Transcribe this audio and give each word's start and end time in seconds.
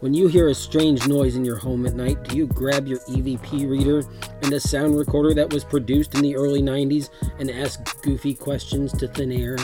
When 0.00 0.14
you 0.14 0.28
hear 0.28 0.46
a 0.46 0.54
strange 0.54 1.08
noise 1.08 1.34
in 1.34 1.44
your 1.44 1.56
home 1.56 1.84
at 1.84 1.94
night, 1.94 2.22
do 2.22 2.36
you 2.36 2.46
grab 2.46 2.86
your 2.86 3.00
EVP 3.00 3.68
reader 3.68 4.04
and 4.42 4.52
a 4.52 4.60
sound 4.60 4.96
recorder 4.96 5.34
that 5.34 5.52
was 5.52 5.64
produced 5.64 6.14
in 6.14 6.22
the 6.22 6.36
early 6.36 6.62
90s 6.62 7.10
and 7.40 7.50
ask 7.50 8.00
goofy 8.00 8.32
questions 8.32 8.92
to 8.92 9.08
thin 9.08 9.32
air? 9.32 9.56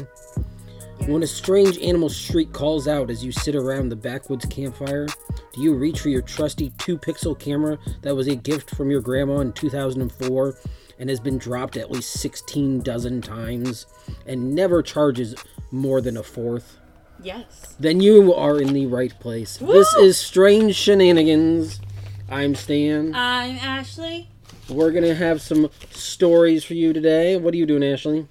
When 1.06 1.22
a 1.22 1.26
strange 1.28 1.78
animal 1.78 2.08
shriek 2.08 2.52
calls 2.52 2.88
out 2.88 3.10
as 3.10 3.24
you 3.24 3.30
sit 3.30 3.54
around 3.54 3.90
the 3.90 3.96
backwoods 3.96 4.44
campfire, 4.46 5.06
do 5.52 5.62
you 5.62 5.72
reach 5.72 6.00
for 6.00 6.08
your 6.08 6.22
trusty 6.22 6.70
2 6.78 6.98
pixel 6.98 7.38
camera 7.38 7.78
that 8.02 8.16
was 8.16 8.26
a 8.26 8.34
gift 8.34 8.74
from 8.74 8.90
your 8.90 9.02
grandma 9.02 9.38
in 9.38 9.52
2004 9.52 10.58
and 10.98 11.08
has 11.08 11.20
been 11.20 11.38
dropped 11.38 11.76
at 11.76 11.92
least 11.92 12.10
16 12.14 12.80
dozen 12.80 13.22
times 13.22 13.86
and 14.26 14.52
never 14.52 14.82
charges 14.82 15.36
more 15.70 16.00
than 16.00 16.16
a 16.16 16.24
fourth? 16.24 16.80
Yes. 17.22 17.74
Then 17.78 18.00
you 18.00 18.34
are 18.34 18.60
in 18.60 18.72
the 18.72 18.86
right 18.86 19.18
place. 19.20 19.56
This 19.58 19.94
is 19.94 20.18
Strange 20.18 20.74
Shenanigans. 20.74 21.80
I'm 22.28 22.54
Stan. 22.54 23.14
I'm 23.14 23.56
Ashley. 23.56 24.28
We're 24.68 24.92
gonna 24.92 25.14
have 25.14 25.40
some 25.42 25.70
stories 25.90 26.64
for 26.64 26.74
you 26.74 26.92
today. 26.92 27.36
What 27.36 27.54
are 27.54 27.56
you 27.56 27.66
doing, 27.66 27.84
Ashley? 27.84 28.26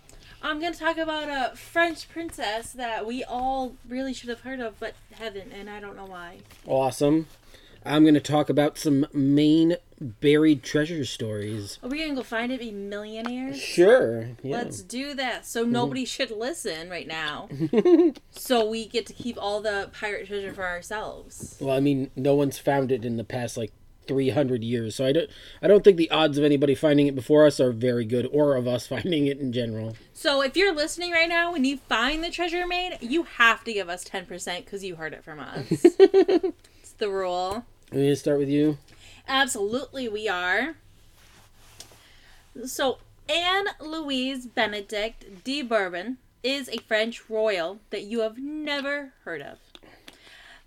I'm 0.46 0.60
going 0.60 0.74
to 0.74 0.80
talk 0.80 0.98
about 0.98 1.30
a 1.30 1.56
French 1.56 2.10
princess 2.10 2.74
that 2.74 3.06
we 3.06 3.24
all 3.24 3.76
really 3.88 4.14
should 4.14 4.28
have 4.28 4.42
heard 4.42 4.60
of, 4.60 4.78
but 4.78 4.94
haven't, 5.14 5.54
and 5.54 5.70
I 5.70 5.80
don't 5.80 5.96
know 5.96 6.06
why. 6.06 6.40
Awesome. 6.68 7.28
I'm 7.86 8.06
gonna 8.06 8.20
talk 8.20 8.50
about 8.50 8.78
some 8.78 9.08
Maine 9.14 9.78
buried 10.04 10.64
treasure 10.64 11.06
stories. 11.06 11.80
Are 11.82 11.90
we 11.90 12.08
to 12.08 12.16
go 12.16 12.24
find 12.24 12.52
it, 12.52 12.60
be 12.60 12.72
millionaires? 12.72 13.60
Sure. 13.60 14.30
Yeah. 14.42 14.58
Let's 14.58 14.82
do 14.82 15.14
that. 15.16 15.46
So 15.46 15.64
mm-hmm. 15.64 15.72
nobody 15.72 16.06
should 16.06 16.32
listen 16.32 16.90
right 16.90 17.08
now. 17.08 17.50
so 18.32 18.68
we 18.68 18.88
get 18.88 19.06
to 19.08 19.14
keep 19.14 19.38
all 19.42 19.62
the 19.62 19.90
pirate 19.94 20.28
treasure 20.28 20.54
for 20.54 20.66
ourselves. 20.66 21.58
Well, 21.60 21.76
I 21.76 21.80
mean, 21.80 22.12
no 22.16 22.36
one's 22.36 22.60
found 22.60 22.92
it 22.92 23.06
in 23.06 23.18
the 23.18 23.24
past 23.24 23.58
like 23.58 23.72
300 24.08 24.64
years, 24.64 24.96
so 24.96 25.06
I 25.06 25.12
don't. 25.12 25.30
I 25.62 25.68
don't 25.68 25.84
think 25.84 25.98
the 25.98 26.12
odds 26.12 26.38
of 26.38 26.44
anybody 26.44 26.76
finding 26.76 27.08
it 27.08 27.16
before 27.16 27.46
us 27.46 27.60
are 27.60 27.72
very 27.72 28.06
good, 28.06 28.28
or 28.32 28.56
of 28.56 28.68
us 28.68 28.88
finding 28.96 29.28
it 29.28 29.40
in 29.40 29.54
general. 29.54 29.96
So 30.14 30.42
if 30.42 30.58
you're 30.58 30.74
listening 30.74 31.12
right 31.12 31.30
now 31.30 31.54
and 31.54 31.66
you 31.66 31.78
find 31.78 32.24
the 32.24 32.30
treasure 32.30 32.68
maid, 32.68 32.98
you 33.02 33.24
have 33.24 33.64
to 33.64 33.74
give 33.74 33.90
us 33.90 34.04
10% 34.04 34.66
because 34.66 34.84
you 34.84 34.96
heard 34.96 35.14
it 35.14 35.24
from 35.24 35.40
us. 35.40 35.66
it's 35.70 36.94
the 36.98 37.10
rule. 37.10 37.66
I'm 37.92 37.98
gonna 38.00 38.16
start 38.16 38.40
with 38.40 38.50
you. 38.50 38.78
Absolutely, 39.28 40.08
we 40.08 40.28
are. 40.28 40.76
So, 42.66 43.00
Anne 43.30 43.68
Louise 43.80 44.46
Benedict 44.46 45.44
de 45.44 45.62
Bourbon 45.62 46.18
is 46.44 46.70
a 46.70 46.78
French 46.78 47.30
royal 47.30 47.80
that 47.90 48.04
you 48.04 48.20
have 48.20 48.38
never 48.38 49.14
heard 49.24 49.42
of. 49.42 49.60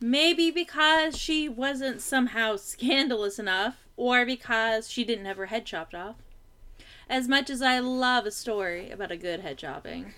Maybe 0.00 0.50
because 0.50 1.16
she 1.16 1.48
wasn't 1.48 2.00
somehow 2.00 2.56
scandalous 2.56 3.38
enough, 3.38 3.76
or 3.96 4.26
because 4.26 4.90
she 4.90 5.04
didn't 5.04 5.26
have 5.26 5.36
her 5.36 5.46
head 5.46 5.64
chopped 5.64 5.94
off. 5.94 6.16
As 7.08 7.28
much 7.28 7.50
as 7.50 7.62
I 7.62 7.78
love 7.78 8.26
a 8.26 8.30
story 8.30 8.90
about 8.90 9.12
a 9.12 9.16
good 9.16 9.40
head 9.40 9.58
chopping, 9.58 10.14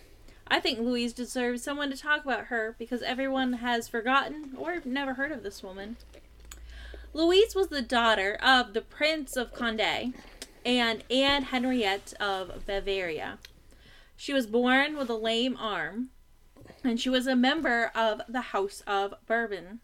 I 0.48 0.58
think 0.58 0.78
Louise 0.78 1.12
deserves 1.12 1.62
someone 1.62 1.90
to 1.90 1.96
talk 1.96 2.24
about 2.24 2.46
her 2.46 2.74
because 2.78 3.02
everyone 3.02 3.54
has 3.54 3.88
forgotten 3.88 4.54
or 4.56 4.80
never 4.84 5.14
heard 5.14 5.30
of 5.30 5.42
this 5.42 5.62
woman. 5.62 5.96
Louise 7.14 7.54
was 7.54 7.68
the 7.68 7.82
daughter 7.82 8.38
of 8.42 8.74
the 8.74 8.82
Prince 8.82 9.36
of 9.36 9.54
Condé 9.54 10.12
and 10.64 11.02
Anne 11.10 11.44
Henriette 11.44 12.12
of 12.20 12.66
Bavaria. 12.66 13.38
She 14.16 14.32
was 14.32 14.46
born 14.46 14.96
with 14.96 15.08
a 15.08 15.14
lame 15.14 15.56
arm, 15.56 16.10
and 16.84 17.00
she 17.00 17.08
was 17.08 17.26
a 17.26 17.34
member 17.34 17.90
of 17.94 18.20
the 18.28 18.40
House 18.40 18.82
of 18.86 19.14
Bourbon. 19.26 19.80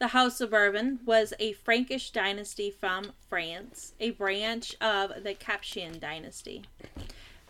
The 0.00 0.08
House 0.08 0.40
of 0.40 0.50
Bourbon 0.50 1.00
was 1.04 1.32
a 1.38 1.52
Frankish 1.52 2.10
dynasty 2.10 2.70
from 2.70 3.12
France, 3.28 3.94
a 4.00 4.10
branch 4.10 4.74
of 4.80 5.22
the 5.22 5.34
Capetian 5.34 6.00
dynasty. 6.00 6.64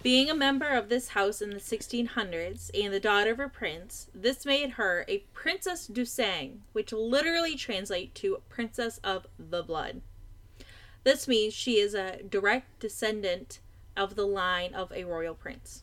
Being 0.00 0.30
a 0.30 0.34
member 0.34 0.68
of 0.68 0.88
this 0.88 1.08
house 1.08 1.42
in 1.42 1.50
the 1.50 1.56
1600s 1.56 2.70
and 2.72 2.94
the 2.94 3.00
daughter 3.00 3.32
of 3.32 3.40
a 3.40 3.48
prince, 3.48 4.08
this 4.14 4.46
made 4.46 4.72
her 4.72 5.04
a 5.08 5.24
Princess 5.32 5.88
du 5.88 6.04
Sang, 6.04 6.62
which 6.72 6.92
literally 6.92 7.56
translates 7.56 8.20
to 8.20 8.40
Princess 8.48 8.98
of 9.02 9.26
the 9.38 9.64
Blood. 9.64 10.02
This 11.02 11.26
means 11.26 11.52
she 11.52 11.80
is 11.80 11.94
a 11.94 12.22
direct 12.22 12.78
descendant 12.78 13.58
of 13.96 14.14
the 14.14 14.26
line 14.26 14.72
of 14.72 14.92
a 14.92 15.02
royal 15.02 15.34
prince. 15.34 15.82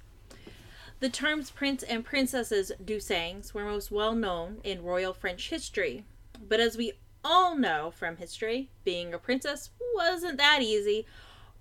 The 1.02 1.10
terms 1.10 1.52
prince 1.52 1.84
and 1.84 2.06
princesses 2.06 2.72
du 2.84 3.02
Sangs 3.02 3.54
were 3.54 3.66
most 3.66 3.92
well 3.92 4.16
known 4.16 4.62
in 4.64 4.82
royal 4.82 5.14
French 5.14 5.50
history, 5.50 6.06
but 6.40 6.62
as 6.62 6.78
we 6.78 6.94
all 7.22 7.58
know 7.58 7.92
from 7.92 8.16
history, 8.16 8.70
being 8.86 9.14
a 9.14 9.20
princess 9.20 9.72
wasn't 9.94 10.38
that 10.38 10.62
easy, 10.62 11.06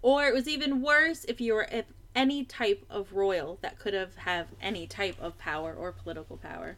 or 0.02 0.28
it 0.28 0.34
was 0.34 0.46
even 0.46 0.82
worse 0.82 1.24
if 1.24 1.40
you 1.40 1.54
were 1.54 1.68
any 2.14 2.44
type 2.44 2.84
of 2.88 3.12
royal 3.12 3.58
that 3.62 3.78
could 3.78 3.94
have 3.94 4.16
have 4.16 4.48
any 4.60 4.86
type 4.86 5.16
of 5.20 5.38
power 5.38 5.74
or 5.74 5.92
political 5.92 6.36
power. 6.36 6.76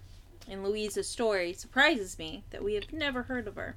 And 0.49 0.63
Louise's 0.63 1.09
story 1.09 1.53
surprises 1.53 2.19
me 2.19 2.45
that 2.51 2.63
we 2.63 2.75
have 2.75 2.93
never 2.93 3.25
heard 3.25 3.49
of 3.49 3.57
her. 3.57 3.75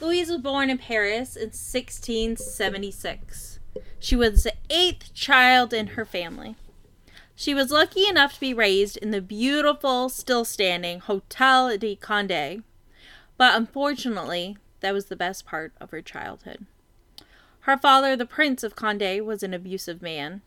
Louise 0.00 0.28
was 0.28 0.40
born 0.40 0.70
in 0.70 0.78
Paris 0.78 1.36
in 1.36 1.50
1676. 1.50 3.60
She 3.98 4.16
was 4.16 4.42
the 4.42 4.54
eighth 4.68 5.14
child 5.14 5.72
in 5.72 5.86
her 5.88 6.04
family. 6.04 6.56
She 7.36 7.54
was 7.54 7.70
lucky 7.70 8.06
enough 8.06 8.34
to 8.34 8.40
be 8.40 8.54
raised 8.54 8.96
in 8.96 9.10
the 9.10 9.20
beautiful, 9.20 10.08
still 10.08 10.44
standing 10.44 11.00
Hotel 11.00 11.76
de 11.78 11.96
Conde, 11.96 12.62
but 13.36 13.56
unfortunately, 13.56 14.56
that 14.80 14.94
was 14.94 15.06
the 15.06 15.16
best 15.16 15.46
part 15.46 15.72
of 15.80 15.90
her 15.90 16.02
childhood. 16.02 16.66
Her 17.64 17.78
father, 17.78 18.14
the 18.14 18.26
Prince 18.26 18.62
of 18.62 18.76
Conde, 18.76 19.24
was 19.24 19.42
an 19.42 19.54
abusive 19.54 20.02
man. 20.02 20.42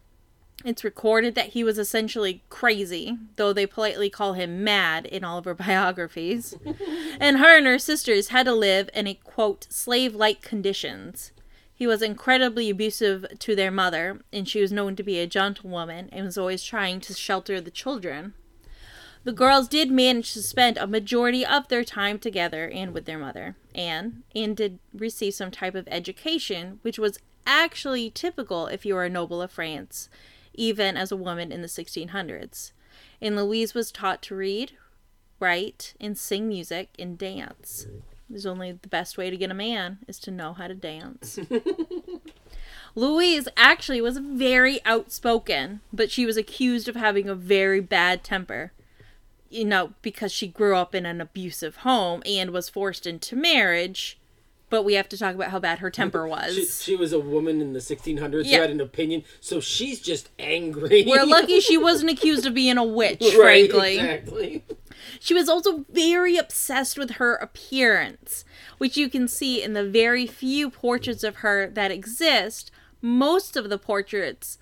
It's 0.64 0.84
recorded 0.84 1.34
that 1.34 1.50
he 1.50 1.64
was 1.64 1.80
essentially 1.80 2.44
crazy, 2.50 3.18
though 3.38 3.54
they 3.54 3.66
politely 3.66 4.08
call 4.08 4.34
him 4.34 4.64
mad 4.64 5.08
in 5.08 5.24
all 5.24 5.40
of 5.40 5.46
her 5.46 5.54
biographies. 5.56 6.56
and 7.20 7.40
her 7.40 7.58
and 7.58 7.66
her 7.66 7.80
sisters 7.80 8.28
had 8.28 8.46
to 8.46 8.54
live 8.54 8.92
in 8.94 9.08
a 9.08 9.16
quote, 9.16 9.66
slave 9.72 10.14
like 10.14 10.44
conditions. 10.44 11.32
He 11.74 11.88
was 11.88 12.04
incredibly 12.04 12.70
abusive 12.70 13.26
to 13.40 13.56
their 13.56 13.72
mother, 13.72 14.22
and 14.32 14.48
she 14.48 14.62
was 14.62 14.72
known 14.72 14.96
to 14.96 15.04
be 15.04 15.20
a 15.20 15.26
gentlewoman 15.26 16.10
and 16.12 16.24
was 16.24 16.38
always 16.38 16.64
trying 16.64 17.00
to 17.02 17.16
shelter 17.16 17.60
the 17.60 17.72
children. 17.72 18.36
The 19.24 19.34
girls 19.34 19.68
did 19.68 19.92
manage 19.92 20.34
to 20.34 20.42
spend 20.42 20.78
a 20.78 20.88
majority 20.88 21.46
of 21.46 21.68
their 21.68 21.84
time 21.84 22.20
together 22.20 22.70
and 22.70 22.94
with 22.94 23.06
their 23.06 23.18
mother, 23.18 23.56
Anne, 23.76 24.24
and 24.36 24.56
did 24.56 24.80
receive 24.94 25.34
some 25.34 25.52
type 25.52 25.76
of 25.76 25.88
education, 25.90 26.80
which 26.82 26.98
was 26.98 27.20
actually 27.46 28.10
typical 28.10 28.68
if 28.68 28.86
you 28.86 28.96
were 28.96 29.06
a 29.06 29.10
noble 29.10 29.42
of 29.42 29.52
France, 29.52 30.10
even 30.54 30.96
as 30.98 31.12
a 31.12 31.18
woman 31.18 31.52
in 31.52 31.62
the 31.62 31.68
1600s. 31.68 32.72
And 33.22 33.36
Louise 33.36 33.74
was 33.74 33.92
taught 33.92 34.22
to 34.24 34.36
read, 34.36 34.74
write, 35.40 35.94
and 36.00 36.18
sing 36.18 36.48
music 36.48 36.90
and 37.00 37.18
dance. 37.18 37.88
There's 38.30 38.46
only 38.46 38.74
the 38.74 38.90
best 38.90 39.18
way 39.18 39.30
to 39.30 39.38
get 39.38 39.52
a 39.52 39.56
man 39.56 40.00
is 40.08 40.20
to 40.20 40.32
know 40.32 40.54
how 40.54 40.68
to 40.68 40.76
dance. 40.76 41.40
Louise 42.96 43.48
actually 43.56 44.02
was 44.02 44.18
very 44.18 44.84
outspoken, 44.84 45.82
but 45.94 46.12
she 46.12 46.26
was 46.26 46.36
accused 46.36 46.88
of 46.88 46.96
having 46.96 47.30
a 47.30 47.36
very 47.36 47.80
bad 47.80 48.24
temper. 48.24 48.74
You 49.50 49.66
know, 49.66 49.94
because 50.02 50.32
she 50.32 50.48
grew 50.48 50.76
up 50.76 50.94
in 50.94 51.06
an 51.06 51.22
abusive 51.22 51.78
home 51.78 52.22
and 52.26 52.52
was 52.52 52.70
forced 52.70 53.08
into 53.08 53.36
marriage. 53.36 54.20
But 54.70 54.84
we 54.84 54.96
have 54.96 55.08
to 55.10 55.18
talk 55.18 55.34
about 55.34 55.52
how 55.52 55.60
bad 55.60 55.80
her 55.80 55.90
temper 55.90 56.28
was. 56.28 56.54
She, 56.54 56.66
she 56.66 56.96
was 56.98 57.14
a 57.14 57.20
woman 57.20 57.62
in 57.62 57.72
the 57.72 57.80
1600s 57.80 58.44
Yeah. 58.44 58.58
who 58.58 58.62
had 58.64 58.72
an 58.72 58.82
opinion, 58.82 59.24
so 59.40 59.62
she's 59.62 60.02
just 60.02 60.28
angry. 60.38 61.06
We're 61.08 61.24
lucky 61.26 61.62
she 61.62 61.78
wasn't 61.78 62.12
accused 62.12 62.46
of 62.46 62.54
being 62.54 62.78
a 62.78 62.84
witch, 62.84 63.22
right, 63.40 63.72
frankly. 63.72 63.98
Exactly. 63.98 64.66
She 65.22 65.34
was 65.34 65.48
also 65.48 65.86
very 65.90 66.36
obsessed 66.36 66.98
with 66.98 67.12
her 67.12 67.36
appearance, 67.36 68.44
which 68.78 68.98
you 68.98 69.10
can 69.10 69.30
see 69.30 69.64
in 69.64 69.72
the 69.72 69.88
very 69.88 70.28
few 70.28 70.70
portraits 70.70 71.24
of 71.24 71.38
her 71.38 71.70
that 71.70 71.92
exist. 71.92 72.70
Most 73.02 73.56
of 73.56 73.70
the 73.70 73.78
portraits 73.78 74.58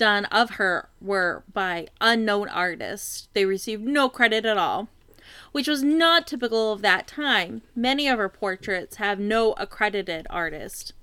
done 0.00 0.24
of 0.26 0.52
her 0.52 0.88
were 0.98 1.44
by 1.52 1.86
unknown 2.00 2.48
artists. 2.48 3.28
They 3.34 3.44
received 3.44 3.82
no 3.82 4.08
credit 4.08 4.46
at 4.46 4.56
all, 4.56 4.88
which 5.52 5.68
was 5.68 5.82
not 5.82 6.26
typical 6.26 6.72
of 6.72 6.80
that 6.80 7.06
time. 7.06 7.60
Many 7.76 8.08
of 8.08 8.18
her 8.18 8.30
portraits 8.30 8.96
have 8.96 9.20
no 9.20 9.52
accredited 9.58 10.26
artist. 10.30 10.94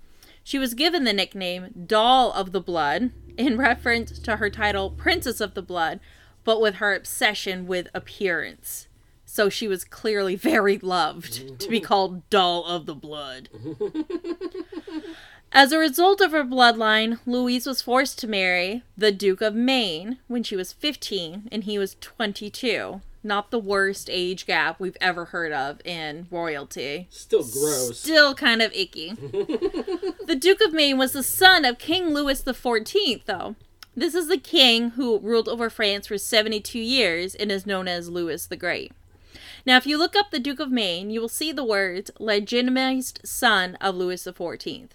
She 0.44 0.58
was 0.58 0.74
given 0.74 1.04
the 1.04 1.14
nickname 1.14 1.86
Doll 1.86 2.32
of 2.32 2.54
the 2.54 2.60
Blood 2.60 3.12
in 3.38 3.56
reference 3.56 4.18
to 4.18 4.38
her 4.38 4.50
title 4.50 4.90
Princess 4.90 5.40
of 5.40 5.54
the 5.54 5.62
Blood, 5.62 6.00
but 6.44 6.60
with 6.60 6.76
her 6.76 6.96
obsession 6.96 7.68
with 7.68 7.90
appearance. 7.94 8.88
So 9.26 9.48
she 9.48 9.68
was 9.68 9.84
clearly 9.84 10.36
very 10.36 10.80
loved 10.80 11.60
to 11.60 11.70
be 11.70 11.80
called 11.82 12.28
Doll 12.32 12.66
of 12.66 12.88
the 12.88 12.96
Blood. 12.96 13.50
As 15.52 15.72
a 15.72 15.80
result 15.80 16.22
of 16.22 16.32
her 16.32 16.44
bloodline, 16.44 17.20
Louise 17.26 17.66
was 17.66 17.82
forced 17.82 18.20
to 18.20 18.28
marry 18.28 18.84
the 18.98 19.12
Duke 19.12 19.42
of 19.42 19.56
Maine 19.56 20.20
when 20.28 20.44
she 20.44 20.56
was 20.56 20.74
15 20.74 21.48
and 21.52 21.64
he 21.64 21.80
was 21.80 21.96
22, 22.02 23.02
not 23.24 23.50
the 23.50 23.60
worst 23.60 24.10
age 24.12 24.46
gap 24.46 24.80
we've 24.80 24.98
ever 25.00 25.26
heard 25.26 25.54
of 25.54 25.80
in 25.86 26.28
royalty. 26.30 27.08
Still 27.10 27.44
gross. 27.44 28.00
Still 28.00 28.36
kind 28.36 28.62
of 28.62 28.74
icky. 28.74 29.12
the 30.26 30.38
Duke 30.40 30.62
of 30.62 30.74
Maine 30.74 30.98
was 30.98 31.14
the 31.14 31.24
son 31.24 31.66
of 31.66 31.80
King 31.80 32.14
Louis 32.14 32.42
XIV, 32.44 33.24
though. 33.26 33.56
This 33.96 34.14
is 34.14 34.28
the 34.28 34.38
king 34.38 34.92
who 34.92 35.18
ruled 35.18 35.50
over 35.50 35.72
France 35.72 36.08
for 36.08 36.20
72 36.20 36.78
years 36.78 37.34
and 37.34 37.52
is 37.52 37.66
known 37.66 37.88
as 37.88 38.10
Louis 38.10 38.46
the 38.46 38.58
Great. 38.58 38.92
Now, 39.66 39.78
if 39.78 39.88
you 39.88 39.98
look 39.98 40.16
up 40.16 40.30
the 40.30 40.40
Duke 40.40 40.60
of 40.60 40.72
Maine, 40.72 41.10
you 41.10 41.20
will 41.20 41.28
see 41.28 41.52
the 41.52 41.64
words 41.64 42.12
legitimized 42.20 43.22
son 43.24 43.76
of 43.82 43.96
Louis 43.96 44.24
XIV. 44.24 44.90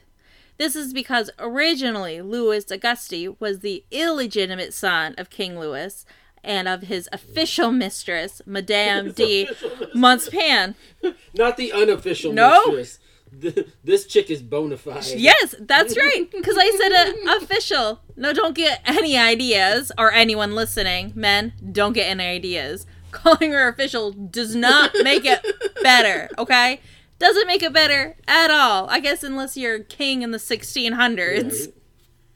This 0.63 0.77
is 0.77 0.93
because 0.93 1.29
originally 1.41 2.23
Louis 2.23 2.65
Auguste 2.71 3.41
was 3.41 3.59
the 3.61 3.85
illegitimate 3.91 4.73
son 4.73 5.17
of 5.19 5.29
King 5.29 5.59
Louis 5.59 6.07
and 6.45 6.69
of 6.69 6.83
his 6.83 7.09
official 7.13 7.73
mistress, 7.73 8.41
Madame 8.47 9.11
de 9.11 9.47
Montespan. 9.93 10.77
Not 11.35 11.57
the 11.57 11.73
unofficial 11.73 12.33
No. 12.33 12.63
mistress. 12.69 13.01
Th- 13.41 13.67
This 13.83 14.07
chick 14.07 14.31
is 14.31 14.41
bona 14.41 14.77
fide. 14.77 15.05
Yes, 15.17 15.57
that's 15.59 15.97
right. 15.97 16.31
Because 16.31 16.57
I 16.57 16.71
said 16.71 16.93
uh, 16.93 17.37
official. 17.43 18.01
No, 18.15 18.33
don't 18.33 18.55
get 18.55 18.83
any 18.85 19.17
ideas, 19.19 19.91
or 19.99 20.13
anyone 20.13 20.55
listening, 20.55 21.11
men, 21.17 21.55
don't 21.73 21.93
get 21.93 22.05
any 22.09 22.25
ideas. 22.25 22.87
Calling 23.11 23.51
her 23.51 23.67
official 23.67 24.13
does 24.13 24.55
not 24.55 24.93
make 25.03 25.25
it 25.25 25.45
better, 25.83 26.29
okay? 26.39 26.81
Doesn't 27.23 27.47
make 27.47 27.63
it 27.63 27.73
better 27.73 28.17
at 28.27 28.51
all. 28.51 28.91
I 28.91 28.99
guess 28.99 29.23
unless 29.23 29.57
you're 29.57 29.79
king 29.79 30.23
in 30.23 30.33
the 30.33 30.39
1600s. 30.39 31.73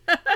Right. 0.06 0.19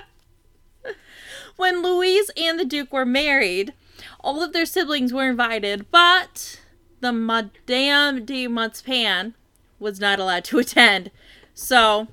When 1.57 1.83
Louise 1.83 2.31
and 2.39 2.59
the 2.59 2.65
Duke 2.65 2.91
were 2.91 3.05
married, 3.05 3.75
all 4.21 4.43
of 4.43 4.55
their 4.55 4.65
siblings 4.65 5.13
were 5.13 5.29
invited, 5.29 5.91
but 5.91 6.59
the 7.01 7.13
Madame 7.13 8.25
de 8.25 8.49
Montespan 8.49 9.35
was 9.79 10.01
not 10.01 10.19
allowed 10.19 10.45
to 10.45 10.59
attend. 10.61 11.11
So, 11.53 12.09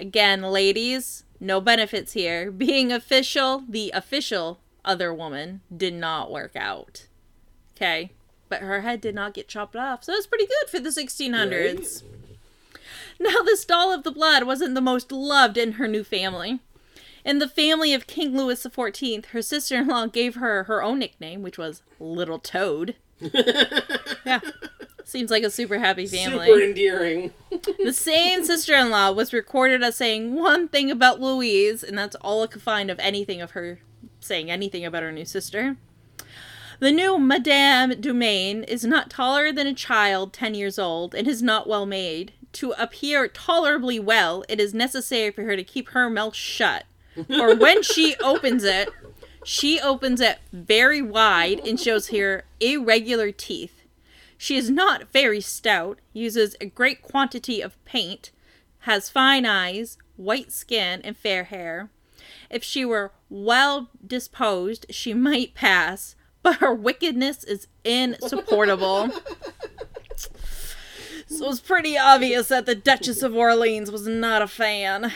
again, 0.00 0.42
ladies, 0.42 1.22
no 1.38 1.60
benefits 1.60 2.12
here. 2.12 2.50
Being 2.50 2.90
official, 2.90 3.62
the 3.68 3.92
official 3.94 4.60
other 4.84 5.14
woman 5.14 5.60
did 5.74 5.94
not 5.94 6.32
work 6.32 6.56
out. 6.56 7.06
Okay. 7.76 8.10
But 8.48 8.62
her 8.62 8.80
head 8.80 9.00
did 9.00 9.14
not 9.14 9.34
get 9.34 9.48
chopped 9.48 9.76
off, 9.76 10.04
so 10.04 10.12
it's 10.12 10.26
pretty 10.26 10.46
good 10.46 10.70
for 10.70 10.80
the 10.80 10.90
1600s. 10.90 12.02
Now, 13.20 13.42
this 13.44 13.64
doll 13.64 13.92
of 13.92 14.04
the 14.04 14.12
blood 14.12 14.44
wasn't 14.44 14.74
the 14.74 14.80
most 14.80 15.10
loved 15.10 15.58
in 15.58 15.72
her 15.72 15.88
new 15.88 16.04
family. 16.04 16.60
In 17.24 17.40
the 17.40 17.48
family 17.48 17.92
of 17.92 18.06
King 18.06 18.36
Louis 18.36 18.62
XIV, 18.64 19.26
her 19.26 19.42
sister 19.42 19.76
in 19.76 19.88
law 19.88 20.06
gave 20.06 20.36
her 20.36 20.64
her 20.64 20.82
own 20.82 21.00
nickname, 21.00 21.42
which 21.42 21.58
was 21.58 21.82
Little 21.98 22.38
Toad. 22.38 22.94
yeah. 23.20 24.40
Seems 25.04 25.30
like 25.30 25.42
a 25.42 25.50
super 25.50 25.78
happy 25.78 26.06
family. 26.06 26.46
Super 26.46 26.60
endearing. 26.60 27.32
The 27.82 27.92
same 27.92 28.44
sister 28.44 28.74
in 28.74 28.90
law 28.90 29.10
was 29.10 29.32
recorded 29.32 29.82
as 29.82 29.96
saying 29.96 30.34
one 30.34 30.68
thing 30.68 30.90
about 30.90 31.20
Louise, 31.20 31.82
and 31.82 31.96
that's 31.96 32.16
all 32.16 32.42
I 32.42 32.46
could 32.46 32.60
find 32.60 32.90
of 32.90 32.98
anything 32.98 33.40
of 33.40 33.52
her 33.52 33.80
saying 34.20 34.50
anything 34.50 34.84
about 34.84 35.02
her 35.02 35.12
new 35.12 35.24
sister. 35.24 35.76
The 36.80 36.92
new 36.92 37.18
Madame 37.18 38.00
du 38.00 38.14
Maine 38.14 38.62
is 38.62 38.84
not 38.84 39.10
taller 39.10 39.50
than 39.50 39.66
a 39.66 39.74
child 39.74 40.32
10 40.32 40.54
years 40.54 40.78
old 40.78 41.12
and 41.12 41.26
is 41.26 41.42
not 41.42 41.66
well 41.66 41.86
made. 41.86 42.32
To 42.52 42.70
appear 42.78 43.26
tolerably 43.26 43.98
well, 43.98 44.44
it 44.48 44.60
is 44.60 44.72
necessary 44.72 45.32
for 45.32 45.42
her 45.42 45.56
to 45.56 45.64
keep 45.64 45.88
her 45.88 46.08
mouth 46.08 46.36
shut. 46.36 46.84
Or 47.30 47.56
when 47.56 47.82
she 47.82 48.14
opens 48.22 48.62
it, 48.62 48.90
she 49.44 49.80
opens 49.80 50.20
it 50.20 50.38
very 50.52 51.02
wide 51.02 51.58
and 51.66 51.80
shows 51.80 52.10
her 52.10 52.44
irregular 52.60 53.32
teeth. 53.32 53.82
She 54.36 54.56
is 54.56 54.70
not 54.70 55.10
very 55.10 55.40
stout, 55.40 55.98
uses 56.12 56.54
a 56.60 56.66
great 56.66 57.02
quantity 57.02 57.60
of 57.60 57.82
paint, 57.84 58.30
has 58.80 59.10
fine 59.10 59.44
eyes, 59.44 59.98
white 60.16 60.52
skin, 60.52 61.00
and 61.02 61.16
fair 61.16 61.44
hair. 61.44 61.90
If 62.48 62.62
she 62.62 62.84
were 62.84 63.10
well 63.28 63.90
disposed, 64.06 64.86
she 64.90 65.12
might 65.12 65.54
pass, 65.54 66.14
but 66.48 66.60
her 66.60 66.72
wickedness 66.72 67.44
is 67.44 67.66
insupportable. 67.84 69.10
so 71.26 71.50
it's 71.50 71.60
pretty 71.60 71.98
obvious 71.98 72.48
that 72.48 72.64
the 72.64 72.74
Duchess 72.74 73.22
of 73.22 73.36
Orleans 73.36 73.90
was 73.90 74.06
not 74.06 74.40
a 74.40 74.46
fan. 74.46 75.12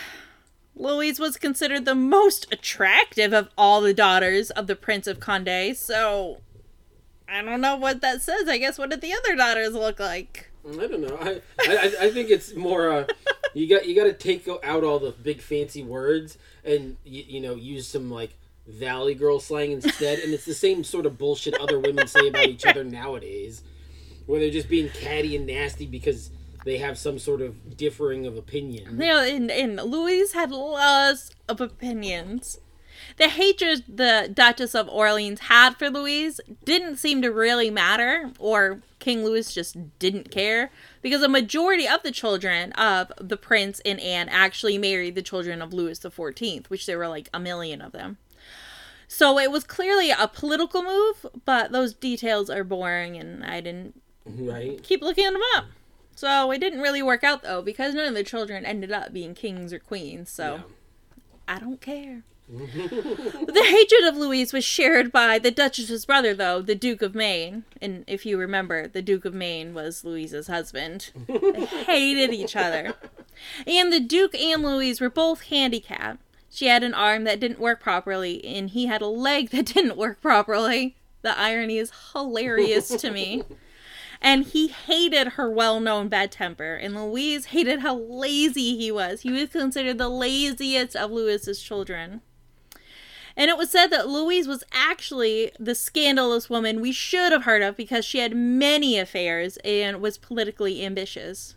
Louise 0.77 1.19
was 1.19 1.39
considered 1.39 1.87
the 1.87 1.95
most 1.95 2.53
attractive 2.53 3.33
of 3.33 3.49
all 3.57 3.81
the 3.81 3.95
daughters 3.95 4.51
of 4.51 4.67
the 4.67 4.77
Prince 4.77 5.07
of 5.07 5.21
Conde, 5.21 5.75
so 5.75 6.43
I 7.27 7.41
don't 7.41 7.63
know 7.63 7.77
what 7.77 8.03
that 8.03 8.21
says. 8.21 8.47
I 8.47 8.59
guess 8.59 8.77
what 8.79 8.91
did 8.91 9.01
the 9.01 9.15
other 9.15 9.35
daughters 9.35 9.73
look 9.73 9.99
like? 9.99 10.51
I 10.69 10.87
don't 10.87 11.01
know. 11.01 11.17
I, 11.19 11.41
I 11.61 11.95
I 12.03 12.11
think 12.11 12.29
it's 12.29 12.55
more. 12.55 12.91
Uh, 12.91 13.07
you 13.55 13.67
got 13.69 13.87
you 13.87 13.95
got 13.95 14.05
to 14.05 14.13
take 14.13 14.47
out 14.63 14.85
all 14.85 14.99
the 14.99 15.13
big 15.13 15.41
fancy 15.41 15.83
words 15.83 16.37
and 16.63 16.99
you, 17.05 17.25
you 17.27 17.41
know 17.41 17.55
use 17.55 17.89
some 17.89 18.11
like 18.11 18.35
Valley 18.67 19.15
Girl 19.15 19.41
slang 19.41 19.73
instead, 19.73 20.21
and 20.21 20.33
it's 20.33 20.45
the 20.45 20.55
same 20.55 20.85
sort 20.85 21.07
of 21.07 21.19
bullshit 21.19 21.55
other 21.55 21.79
women 21.79 22.07
say 22.07 22.29
about 22.29 22.47
each 22.47 22.65
other 22.65 22.85
nowadays, 22.85 23.63
where 24.27 24.41
they're 24.41 24.51
just 24.51 24.69
being 24.69 24.89
catty 24.89 25.37
and 25.37 25.47
nasty 25.47 25.87
because 25.87 26.31
they 26.65 26.79
have 26.79 26.97
some 26.97 27.19
sort 27.19 27.41
of 27.41 27.77
differing 27.77 28.27
of 28.27 28.37
opinion. 28.37 29.01
You 29.01 29.17
and, 29.19 29.51
and 29.51 29.77
Louise 29.77 30.33
had 30.33 30.53
lots 30.53 31.31
of 31.49 31.61
opinions. 31.61 32.59
The 33.17 33.29
hatred 33.29 33.85
the 33.89 34.31
Duchess 34.33 34.75
of 34.75 34.89
Orleans 34.89 35.41
had 35.41 35.77
for 35.77 35.91
Louise 35.91 36.41
didn't 36.65 36.97
seem 36.97 37.21
to 37.23 37.33
really 37.33 37.69
matter, 37.69 38.31
or 38.39 38.81
King 39.01 39.25
Louis 39.25 39.53
just 39.53 39.77
didn't 39.99 40.31
care, 40.31 40.71
because 41.03 41.23
a 41.23 41.29
majority 41.29 41.89
of 41.89 42.03
the 42.05 42.13
children 42.13 42.73
of 42.73 43.11
the 43.21 43.37
prince 43.37 43.81
and 43.85 43.99
Anne 43.99 44.29
actually 44.29 44.79
married 44.79 45.17
the 45.17 45.23
children 45.23 45.61
of 45.61 45.73
Louis 45.73 45.99
XIV, 45.99 46.69
which 46.69 46.87
there 46.87 46.99
were 46.99 47.09
like 47.09 47.29
a 47.35 47.41
million 47.41 47.83
of 47.83 47.91
them. 47.91 48.19
So 49.15 49.39
it 49.39 49.51
was 49.51 49.65
clearly 49.65 50.11
a 50.11 50.27
political 50.27 50.83
move, 50.83 51.27
but 51.45 51.71
those 51.71 51.93
details 51.93 52.49
are 52.49 52.65
boring, 52.65 53.17
and 53.19 53.45
I 53.45 53.61
didn't 53.61 54.01
Right? 54.25 54.83
keep 54.83 55.03
looking 55.03 55.25
them 55.31 55.43
up. 55.55 55.67
So 56.17 56.51
it 56.51 56.59
didn't 56.61 56.81
really 56.81 57.03
work 57.03 57.23
out 57.23 57.43
though, 57.43 57.61
because 57.61 57.95
none 57.95 58.07
of 58.07 58.15
the 58.15 58.25
children 58.25 58.65
ended 58.65 58.91
up 58.91 59.13
being 59.13 59.35
kings 59.35 59.71
or 59.73 59.79
queens. 59.79 60.31
So 60.31 60.55
Yeah. 60.55 60.63
I 61.47 61.59
don't 61.59 61.81
care. 61.81 62.23
the 62.49 63.67
hatred 63.67 64.05
of 64.09 64.17
Louise 64.17 64.53
was 64.55 64.65
shared 64.65 65.13
by 65.13 65.39
the 65.39 65.51
Duchess's 65.51 66.07
brother, 66.07 66.33
though, 66.35 66.63
the 66.63 66.75
Duke 66.75 67.03
of 67.03 67.15
Maine. 67.15 67.65
And 67.83 68.05
if 68.07 68.25
you 68.25 68.39
remember, 68.39 68.89
the 68.89 69.03
Duke 69.03 69.25
of 69.27 69.35
Maine 69.35 69.75
was 69.75 70.05
Louise's 70.05 70.47
husband. 70.49 71.11
They 71.29 71.65
hated 71.67 72.33
each 72.33 72.57
other. 72.57 72.95
And 73.67 73.93
the 73.93 73.99
Duke 74.01 74.35
and 74.35 74.63
Louise 74.63 75.01
were 75.01 75.11
both 75.11 75.43
handicapped. 75.45 76.21
She 76.55 76.67
had 76.67 76.85
an 76.85 76.93
arm 76.93 77.25
that 77.25 77.41
didn't 77.41 77.59
work 77.59 77.81
properly, 77.81 78.45
and 78.45 78.69
he 78.69 78.85
had 78.85 79.01
a 79.01 79.07
leg 79.07 79.49
that 79.51 79.65
didn't 79.75 79.97
work 79.97 80.21
properly. 80.21 80.97
The 81.23 81.37
irony 81.39 81.79
is 81.79 81.93
hilarious 82.13 82.89
to 82.89 83.11
me. 83.11 83.43
And 84.25 84.45
he 84.45 84.69
hated 84.69 85.31
her 85.31 85.51
well 85.51 85.81
known 85.81 86.07
bad 86.07 86.31
temper, 86.31 86.77
and 86.77 86.95
Louise 86.95 87.47
hated 87.47 87.81
how 87.81 87.97
lazy 87.97 88.77
he 88.77 88.93
was. 88.93 89.23
He 89.23 89.33
was 89.33 89.49
considered 89.49 89.99
the 89.99 90.09
laziest 90.09 90.95
of 90.95 91.11
Louis's 91.11 91.61
children. 91.61 92.21
And 93.37 93.51
it 93.51 93.57
was 93.57 93.69
said 93.69 93.89
that 93.89 94.07
Louise 94.07 94.47
was 94.47 94.63
actually 94.71 95.51
the 95.59 95.75
scandalous 95.75 96.49
woman 96.49 96.81
we 96.81 96.93
should 96.93 97.33
have 97.33 97.43
heard 97.43 97.63
of 97.63 97.77
because 97.77 98.05
she 98.05 98.19
had 98.19 98.37
many 98.37 98.97
affairs 98.97 99.59
and 99.65 100.01
was 100.01 100.19
politically 100.19 100.85
ambitious. 100.85 101.57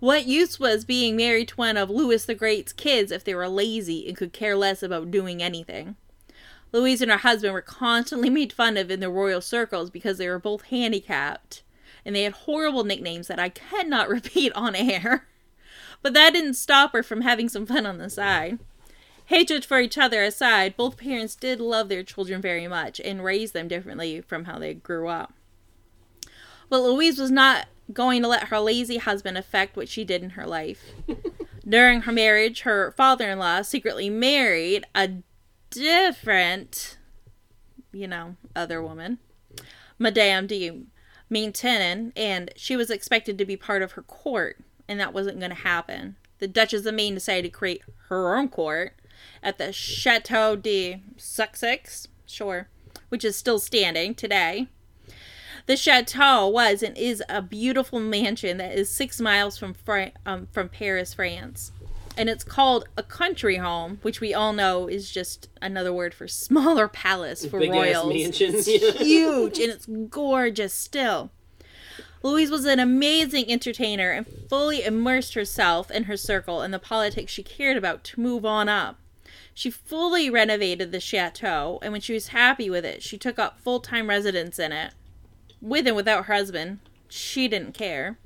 What 0.00 0.26
use 0.26 0.58
was 0.58 0.84
being 0.84 1.16
married 1.16 1.48
to 1.48 1.56
one 1.56 1.76
of 1.76 1.90
Louis 1.90 2.24
the 2.24 2.34
Great's 2.34 2.72
kids 2.72 3.12
if 3.12 3.24
they 3.24 3.34
were 3.34 3.48
lazy 3.48 4.06
and 4.08 4.16
could 4.16 4.32
care 4.32 4.56
less 4.56 4.82
about 4.82 5.10
doing 5.10 5.42
anything? 5.42 5.96
Louise 6.72 7.00
and 7.00 7.10
her 7.10 7.18
husband 7.18 7.54
were 7.54 7.62
constantly 7.62 8.28
made 8.30 8.52
fun 8.52 8.76
of 8.76 8.90
in 8.90 9.00
the 9.00 9.10
royal 9.10 9.40
circles 9.40 9.90
because 9.90 10.18
they 10.18 10.28
were 10.28 10.40
both 10.40 10.62
handicapped, 10.62 11.62
and 12.04 12.16
they 12.16 12.24
had 12.24 12.32
horrible 12.32 12.84
nicknames 12.84 13.28
that 13.28 13.38
I 13.38 13.48
cannot 13.48 14.08
repeat 14.10 14.52
on 14.54 14.74
air. 14.74 15.26
But 16.02 16.14
that 16.14 16.32
didn't 16.32 16.54
stop 16.54 16.92
her 16.92 17.02
from 17.02 17.22
having 17.22 17.48
some 17.48 17.64
fun 17.64 17.86
on 17.86 17.98
the 17.98 18.10
side. 18.10 18.58
Hatred 19.26 19.64
for 19.64 19.80
each 19.80 19.96
other 19.96 20.22
aside, 20.22 20.76
both 20.76 20.98
parents 20.98 21.34
did 21.34 21.60
love 21.60 21.88
their 21.88 22.02
children 22.02 22.42
very 22.42 22.68
much 22.68 23.00
and 23.00 23.24
raised 23.24 23.54
them 23.54 23.68
differently 23.68 24.20
from 24.20 24.44
how 24.44 24.58
they 24.58 24.74
grew 24.74 25.08
up. 25.08 25.32
But 26.68 26.82
Louise 26.82 27.18
was 27.18 27.30
not 27.30 27.68
going 27.92 28.22
to 28.22 28.28
let 28.28 28.48
her 28.48 28.58
lazy 28.58 28.98
husband 28.98 29.36
affect 29.36 29.76
what 29.76 29.88
she 29.88 30.04
did 30.04 30.22
in 30.22 30.30
her 30.30 30.46
life. 30.46 30.82
During 31.68 32.02
her 32.02 32.12
marriage, 32.12 32.62
her 32.62 32.92
father 32.92 33.30
in 33.30 33.38
law 33.38 33.62
secretly 33.62 34.10
married 34.10 34.84
a 34.94 35.10
different, 35.70 36.98
you 37.92 38.06
know, 38.06 38.36
other 38.54 38.82
woman, 38.82 39.18
Madame 39.98 40.46
de 40.46 40.84
Maintenon, 41.30 42.12
and 42.16 42.52
she 42.56 42.76
was 42.76 42.90
expected 42.90 43.38
to 43.38 43.44
be 43.44 43.56
part 43.56 43.82
of 43.82 43.92
her 43.92 44.02
court, 44.02 44.58
and 44.88 45.00
that 45.00 45.14
wasn't 45.14 45.38
going 45.38 45.50
to 45.50 45.56
happen. 45.56 46.16
The 46.38 46.48
Duchess 46.48 46.84
of 46.84 46.94
Maine 46.94 47.14
decided 47.14 47.44
to 47.44 47.58
create 47.58 47.82
her 48.08 48.36
own 48.36 48.48
court 48.48 48.94
at 49.42 49.58
the 49.58 49.72
Chateau 49.72 50.56
de 50.56 51.02
Sussex, 51.16 52.08
sure, 52.26 52.68
which 53.08 53.24
is 53.24 53.36
still 53.36 53.58
standing 53.58 54.14
today. 54.14 54.68
The 55.66 55.76
chateau 55.76 56.46
was 56.48 56.82
and 56.82 56.96
is 56.96 57.22
a 57.28 57.40
beautiful 57.40 57.98
mansion 57.98 58.58
that 58.58 58.76
is 58.76 58.90
six 58.90 59.20
miles 59.20 59.56
from 59.56 59.72
Fra- 59.72 60.12
um, 60.26 60.48
from 60.52 60.68
Paris, 60.68 61.14
France, 61.14 61.72
and 62.18 62.28
it's 62.28 62.44
called 62.44 62.86
a 62.98 63.02
country 63.02 63.56
home, 63.56 63.98
which 64.02 64.20
we 64.20 64.34
all 64.34 64.52
know 64.52 64.88
is 64.88 65.10
just 65.10 65.48
another 65.62 65.92
word 65.92 66.12
for 66.12 66.28
smaller 66.28 66.86
palace 66.86 67.46
for 67.46 67.60
Big 67.60 67.70
royals. 67.70 68.12
mansions. 68.12 68.68
It's 68.68 68.98
huge 69.00 69.58
and 69.58 69.70
it's 69.72 69.86
gorgeous 69.86 70.74
still. 70.74 71.30
Louise 72.22 72.50
was 72.50 72.64
an 72.66 72.78
amazing 72.78 73.50
entertainer 73.50 74.10
and 74.10 74.26
fully 74.48 74.82
immersed 74.84 75.34
herself 75.34 75.90
and 75.90 76.06
her 76.06 76.16
circle 76.16 76.62
in 76.62 76.70
the 76.70 76.78
politics 76.78 77.32
she 77.32 77.42
cared 77.42 77.76
about 77.76 78.02
to 78.04 78.20
move 78.20 78.44
on 78.46 78.68
up. 78.68 78.98
She 79.52 79.70
fully 79.70 80.28
renovated 80.30 80.90
the 80.90 81.00
chateau, 81.00 81.78
and 81.82 81.92
when 81.92 82.00
she 82.00 82.12
was 82.14 82.28
happy 82.28 82.68
with 82.68 82.84
it, 82.84 83.02
she 83.02 83.16
took 83.18 83.38
up 83.38 83.60
full 83.60 83.80
time 83.80 84.08
residence 84.08 84.58
in 84.58 84.72
it. 84.72 84.92
With 85.64 85.86
and 85.86 85.96
without 85.96 86.26
her 86.26 86.34
husband, 86.34 86.80
she 87.08 87.48
didn't 87.48 87.72
care. 87.72 88.18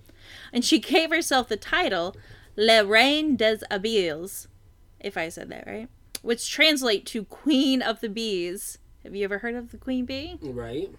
And 0.52 0.64
she 0.64 0.80
gave 0.80 1.10
herself 1.10 1.48
the 1.48 1.56
title 1.56 2.16
La 2.56 2.80
Reine 2.80 3.36
des 3.36 3.58
Abeilles, 3.70 4.48
if 4.98 5.16
I 5.16 5.28
said 5.28 5.48
that 5.50 5.64
right, 5.64 5.88
which 6.22 6.50
translates 6.50 7.12
to 7.12 7.24
Queen 7.24 7.80
of 7.80 8.00
the 8.00 8.08
Bees. 8.08 8.78
Have 9.04 9.14
you 9.14 9.22
ever 9.22 9.38
heard 9.38 9.54
of 9.54 9.70
the 9.70 9.76
Queen 9.76 10.04
Bee? 10.04 10.36
right. 10.42 10.90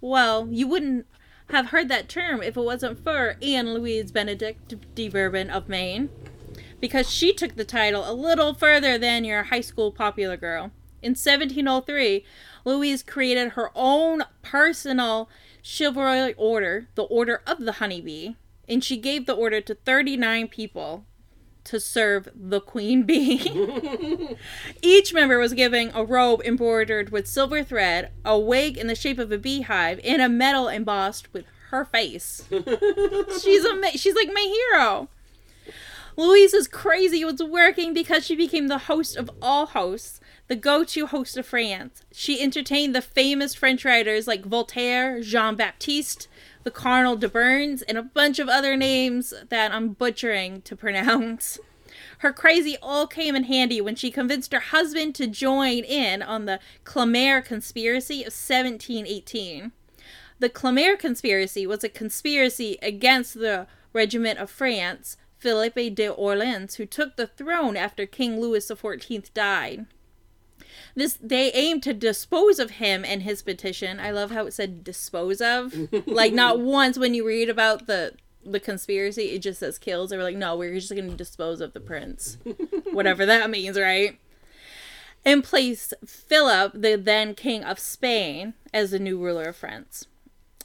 Well, 0.00 0.48
you 0.50 0.66
wouldn't 0.66 1.06
have 1.50 1.66
heard 1.66 1.88
that 1.88 2.08
term 2.08 2.42
if 2.42 2.56
it 2.56 2.60
wasn't 2.60 2.98
for 2.98 3.36
Anne 3.40 3.72
Louise 3.72 4.10
Benedict 4.10 4.74
de 4.96 5.08
Bourbon 5.08 5.50
of 5.50 5.68
Maine, 5.68 6.10
because 6.80 7.08
she 7.08 7.32
took 7.32 7.54
the 7.54 7.64
title 7.64 8.10
a 8.10 8.12
little 8.12 8.54
further 8.54 8.98
than 8.98 9.24
your 9.24 9.44
high 9.44 9.60
school 9.60 9.92
popular 9.92 10.36
girl. 10.36 10.72
In 11.00 11.10
1703, 11.10 12.24
Louise 12.64 13.04
created 13.04 13.50
her 13.50 13.70
own 13.76 14.24
personal 14.42 15.28
chivalry 15.66 16.32
order, 16.34 16.86
the 16.94 17.02
Order 17.02 17.42
of 17.44 17.58
the 17.58 17.72
Honeybee, 17.72 18.34
and 18.68 18.84
she 18.84 18.96
gave 18.96 19.26
the 19.26 19.34
order 19.34 19.60
to 19.60 19.74
39 19.74 20.46
people 20.46 21.04
to 21.64 21.80
serve 21.80 22.28
the 22.32 22.60
queen 22.60 23.02
bee. 23.02 24.36
Each 24.82 25.12
member 25.12 25.38
was 25.40 25.54
given 25.54 25.90
a 25.92 26.04
robe 26.04 26.40
embroidered 26.44 27.10
with 27.10 27.26
silver 27.26 27.64
thread, 27.64 28.12
a 28.24 28.38
wig 28.38 28.78
in 28.78 28.86
the 28.86 28.94
shape 28.94 29.18
of 29.18 29.32
a 29.32 29.38
beehive, 29.38 29.98
and 30.04 30.22
a 30.22 30.28
medal 30.28 30.68
embossed 30.68 31.32
with 31.32 31.46
her 31.70 31.84
face. 31.84 32.44
she's 33.42 33.64
ama- 33.64 33.98
she's 33.98 34.14
like 34.14 34.30
my 34.32 34.68
hero. 34.72 35.08
Louise 36.16 36.54
is 36.54 36.68
crazy 36.68 37.24
was 37.24 37.42
working 37.42 37.92
because 37.92 38.24
she 38.24 38.36
became 38.36 38.68
the 38.68 38.78
host 38.78 39.16
of 39.16 39.28
all 39.42 39.66
hosts, 39.66 40.20
the 40.48 40.56
go-to 40.56 41.06
host 41.06 41.36
of 41.36 41.46
France. 41.46 42.02
She 42.12 42.40
entertained 42.40 42.94
the 42.94 43.02
famous 43.02 43.54
French 43.54 43.84
writers 43.84 44.26
like 44.26 44.44
Voltaire, 44.44 45.20
Jean-Baptiste, 45.20 46.28
the 46.62 46.70
Cardinal 46.70 47.16
de 47.16 47.28
Burns, 47.28 47.82
and 47.82 47.98
a 47.98 48.02
bunch 48.02 48.38
of 48.38 48.48
other 48.48 48.76
names 48.76 49.34
that 49.48 49.72
I'm 49.72 49.90
butchering 49.90 50.62
to 50.62 50.76
pronounce. 50.76 51.58
Her 52.18 52.32
crazy 52.32 52.76
all 52.80 53.06
came 53.06 53.34
in 53.34 53.44
handy 53.44 53.80
when 53.80 53.96
she 53.96 54.10
convinced 54.10 54.52
her 54.52 54.60
husband 54.60 55.14
to 55.16 55.26
join 55.26 55.84
in 55.84 56.22
on 56.22 56.44
the 56.44 56.60
Cellamare 56.84 57.44
conspiracy 57.44 58.20
of 58.20 58.32
1718. 58.32 59.72
The 60.38 60.50
Cellamare 60.50 60.98
conspiracy 60.98 61.66
was 61.66 61.82
a 61.82 61.88
conspiracy 61.88 62.78
against 62.82 63.34
the 63.34 63.66
regiment 63.92 64.38
of 64.38 64.50
France, 64.50 65.16
Philippe 65.38 65.90
de 65.90 66.08
Orleans, 66.08 66.74
who 66.74 66.86
took 66.86 67.16
the 67.16 67.26
throne 67.26 67.76
after 67.76 68.06
King 68.06 68.40
Louis 68.40 68.68
XIV 68.68 69.32
died. 69.32 69.86
This 70.94 71.18
they 71.20 71.52
aim 71.52 71.80
to 71.82 71.92
dispose 71.92 72.58
of 72.58 72.72
him 72.72 73.04
and 73.04 73.22
his 73.22 73.42
petition. 73.42 74.00
I 74.00 74.10
love 74.10 74.30
how 74.30 74.46
it 74.46 74.54
said 74.54 74.84
dispose 74.84 75.40
of. 75.40 75.74
like 76.06 76.32
not 76.32 76.60
once 76.60 76.98
when 76.98 77.14
you 77.14 77.26
read 77.26 77.48
about 77.48 77.86
the 77.86 78.14
the 78.44 78.60
conspiracy, 78.60 79.30
it 79.30 79.40
just 79.40 79.60
says 79.60 79.78
kills. 79.78 80.10
They 80.10 80.16
were 80.16 80.22
like, 80.22 80.36
no, 80.36 80.56
we're 80.56 80.74
just 80.74 80.94
gonna 80.94 81.14
dispose 81.14 81.60
of 81.60 81.72
the 81.72 81.80
prince. 81.80 82.38
Whatever 82.92 83.26
that 83.26 83.50
means, 83.50 83.78
right? 83.78 84.18
And 85.24 85.42
place 85.42 85.92
Philip, 86.06 86.72
the 86.74 86.96
then 86.96 87.34
king 87.34 87.64
of 87.64 87.80
Spain, 87.80 88.54
as 88.72 88.92
the 88.92 89.00
new 89.00 89.18
ruler 89.18 89.44
of 89.44 89.56
France. 89.56 90.06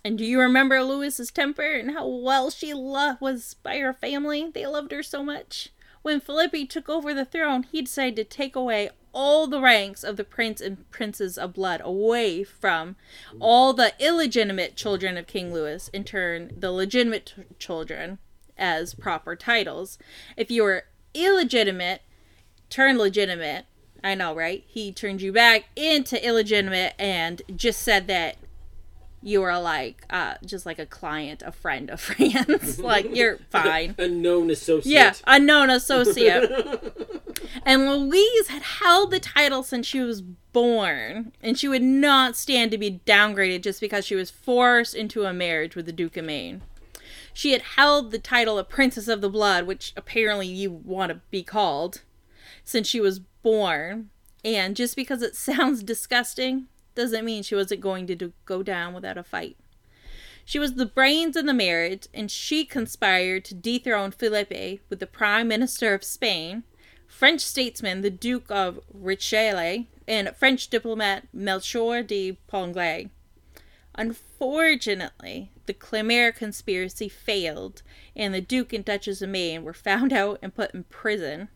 And 0.04 0.18
do 0.18 0.26
you 0.26 0.40
remember 0.40 0.82
Louis's 0.84 1.32
temper 1.32 1.64
and 1.64 1.92
how 1.92 2.08
well 2.08 2.50
she 2.50 2.74
lo- 2.74 3.18
was 3.20 3.56
by 3.64 3.78
her 3.80 3.94
family? 3.94 4.50
They 4.52 4.66
loved 4.66 4.92
her 4.92 5.04
so 5.04 5.24
much. 5.24 5.70
When 6.02 6.20
Philippe 6.20 6.66
took 6.66 6.90
over 6.90 7.14
the 7.14 7.26
throne, 7.26 7.64
he 7.64 7.82
decided 7.82 8.16
to 8.16 8.24
take 8.24 8.56
away 8.56 8.90
all 9.14 9.48
the 9.48 9.60
ranks 9.62 10.04
of 10.04 10.18
the 10.18 10.24
prince 10.24 10.62
and 10.62 10.90
princess 10.92 11.38
of 11.38 11.54
blood 11.54 11.82
away 11.84 12.44
from 12.44 12.96
all 13.40 13.74
the 13.74 13.94
illegitimate 14.00 14.76
children 14.76 15.18
of 15.18 15.28
King 15.28 15.54
Louis, 15.54 15.90
in 15.90 16.04
turn, 16.04 16.52
the 16.58 16.72
legitimate 16.72 17.34
t- 17.36 17.44
children 17.60 18.20
as 18.58 18.94
proper 18.94 19.36
titles. 19.36 19.98
If 20.38 20.50
you 20.52 20.64
were 20.64 20.86
illegitimate, 21.14 22.02
turn 22.70 22.98
legitimate. 22.98 23.66
I 24.04 24.16
know, 24.16 24.34
right? 24.34 24.64
He 24.68 24.92
turned 24.92 25.22
you 25.22 25.32
back 25.32 25.66
into 25.76 26.24
illegitimate 26.26 26.94
and 26.98 27.42
just 27.56 27.82
said 27.82 28.08
that 28.08 28.38
you 29.24 29.44
are 29.44 29.62
like 29.62 30.04
uh 30.10 30.34
just 30.44 30.66
like 30.66 30.80
a 30.80 30.86
client, 30.88 31.44
a 31.46 31.52
friend 31.52 31.92
of 31.92 32.00
France. 32.02 32.80
like 32.80 33.16
you're 33.16 33.38
fine. 33.52 33.94
A 34.00 34.08
known 34.08 34.50
associate. 34.50 34.92
Yeah, 34.92 35.14
a 35.28 35.38
known 35.40 35.70
associate. 35.70 36.50
and 37.66 37.90
Louise 37.90 38.48
had 38.48 38.62
held 38.62 39.12
the 39.12 39.20
title 39.20 39.64
since 39.64 39.86
she 39.86 40.00
was 40.00 40.22
born, 40.22 41.32
and 41.42 41.58
she 41.58 41.68
would 41.68 41.84
not 41.84 42.36
stand 42.36 42.72
to 42.72 42.78
be 42.78 43.02
downgraded 43.06 43.62
just 43.62 43.80
because 43.80 44.06
she 44.06 44.16
was 44.16 44.32
forced 44.32 44.96
into 44.96 45.26
a 45.26 45.34
marriage 45.34 45.76
with 45.76 45.86
the 45.86 45.92
Duke 45.92 46.18
of 46.18 46.26
Maine. 46.26 46.62
She 47.34 47.54
had 47.54 47.62
held 47.62 48.12
the 48.12 48.20
title 48.20 48.60
of 48.60 48.70
Princess 48.70 49.08
of 49.08 49.22
the 49.22 49.30
Blood, 49.30 49.66
which 49.66 49.94
apparently 49.96 50.48
you 50.48 50.72
want 50.72 51.12
to 51.12 51.22
be 51.30 51.44
called, 51.44 52.02
since 52.64 52.88
she 52.88 53.00
was 53.00 53.20
born. 53.20 54.10
And 54.44 54.76
just 54.76 54.96
because 54.96 55.22
it 55.22 55.36
sounds 55.38 55.84
disgusting 55.84 56.68
doesn't 56.96 57.26
mean 57.26 57.44
she 57.44 57.56
wasn't 57.56 57.82
going 57.82 58.08
to 58.08 58.16
do, 58.16 58.34
go 58.46 58.64
down 58.64 58.94
without 58.94 59.18
a 59.18 59.24
fight. 59.24 59.58
She 60.44 60.60
was 60.60 60.74
the 60.74 60.86
brains 60.86 61.38
in 61.38 61.46
the 61.46 61.54
marriage, 61.54 62.08
and 62.14 62.30
she 62.30 62.66
conspired 62.66 63.46
to 63.46 63.54
dethrone 63.54 64.12
Philippe 64.12 64.80
with 64.90 65.00
the 65.00 65.08
Prime 65.08 65.48
Minister 65.48 65.94
of 65.94 66.04
Spain, 66.04 66.64
French 67.12 67.42
statesman 67.42 68.02
the 68.02 68.10
Duke 68.10 68.50
of 68.50 68.80
Richelieu, 68.92 69.86
and 70.08 70.36
French 70.36 70.70
diplomat 70.70 71.28
Melchior 71.32 72.02
de 72.02 72.38
Ponglet. 72.48 73.10
Unfortunately, 73.94 75.52
the 75.66 75.74
Cellamare 75.74 76.36
conspiracy 76.36 77.10
failed, 77.10 77.84
and 78.16 78.34
the 78.34 78.42
Duke 78.42 78.74
and 78.74 78.84
Duchess 78.84 79.22
of 79.22 79.30
Maine 79.30 79.64
were 79.64 79.74
found 79.74 80.14
out 80.22 80.40
and 80.42 80.56
put 80.56 80.74
in 80.74 80.86
prison. 80.86 81.50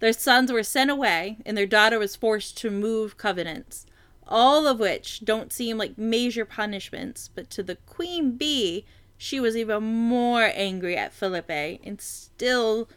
Their 0.00 0.12
sons 0.12 0.50
were 0.50 0.64
sent 0.64 0.90
away, 0.90 1.38
and 1.46 1.56
their 1.56 1.66
daughter 1.66 1.98
was 1.98 2.16
forced 2.16 2.56
to 2.58 2.70
move 2.70 3.16
covenants 3.16 3.86
all 4.32 4.66
of 4.66 4.80
which 4.80 5.24
don't 5.24 5.52
seem 5.52 5.76
like 5.76 5.98
major 5.98 6.44
punishments, 6.44 7.28
but 7.34 7.50
to 7.50 7.62
the 7.62 7.76
queen 7.86 8.32
bee, 8.32 8.86
she 9.18 9.38
was 9.38 9.56
even 9.56 9.82
more 9.82 10.50
angry 10.54 10.96
at 10.96 11.12
Philippe 11.12 11.80
and 11.84 12.00
still 12.00 12.88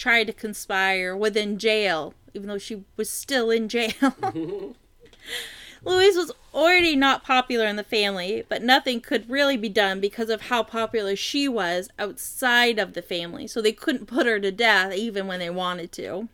tried 0.00 0.26
to 0.26 0.32
conspire 0.32 1.14
within 1.14 1.58
jail, 1.58 2.14
even 2.32 2.48
though 2.48 2.58
she 2.58 2.84
was 2.96 3.10
still 3.10 3.50
in 3.50 3.68
jail. 3.68 3.92
Louise 5.84 6.16
was 6.16 6.32
already 6.52 6.96
not 6.96 7.22
popular 7.22 7.66
in 7.66 7.76
the 7.76 7.84
family, 7.84 8.44
but 8.48 8.62
nothing 8.62 9.00
could 9.00 9.30
really 9.30 9.56
be 9.56 9.68
done 9.68 10.00
because 10.00 10.30
of 10.30 10.42
how 10.42 10.62
popular 10.62 11.14
she 11.16 11.48
was 11.48 11.88
outside 11.98 12.78
of 12.78 12.94
the 12.94 13.02
family, 13.02 13.46
so 13.46 13.60
they 13.60 13.72
couldn't 13.72 14.06
put 14.06 14.26
her 14.26 14.40
to 14.40 14.50
death 14.50 14.94
even 14.94 15.26
when 15.26 15.38
they 15.38 15.50
wanted 15.50 15.92
to. 15.92 16.28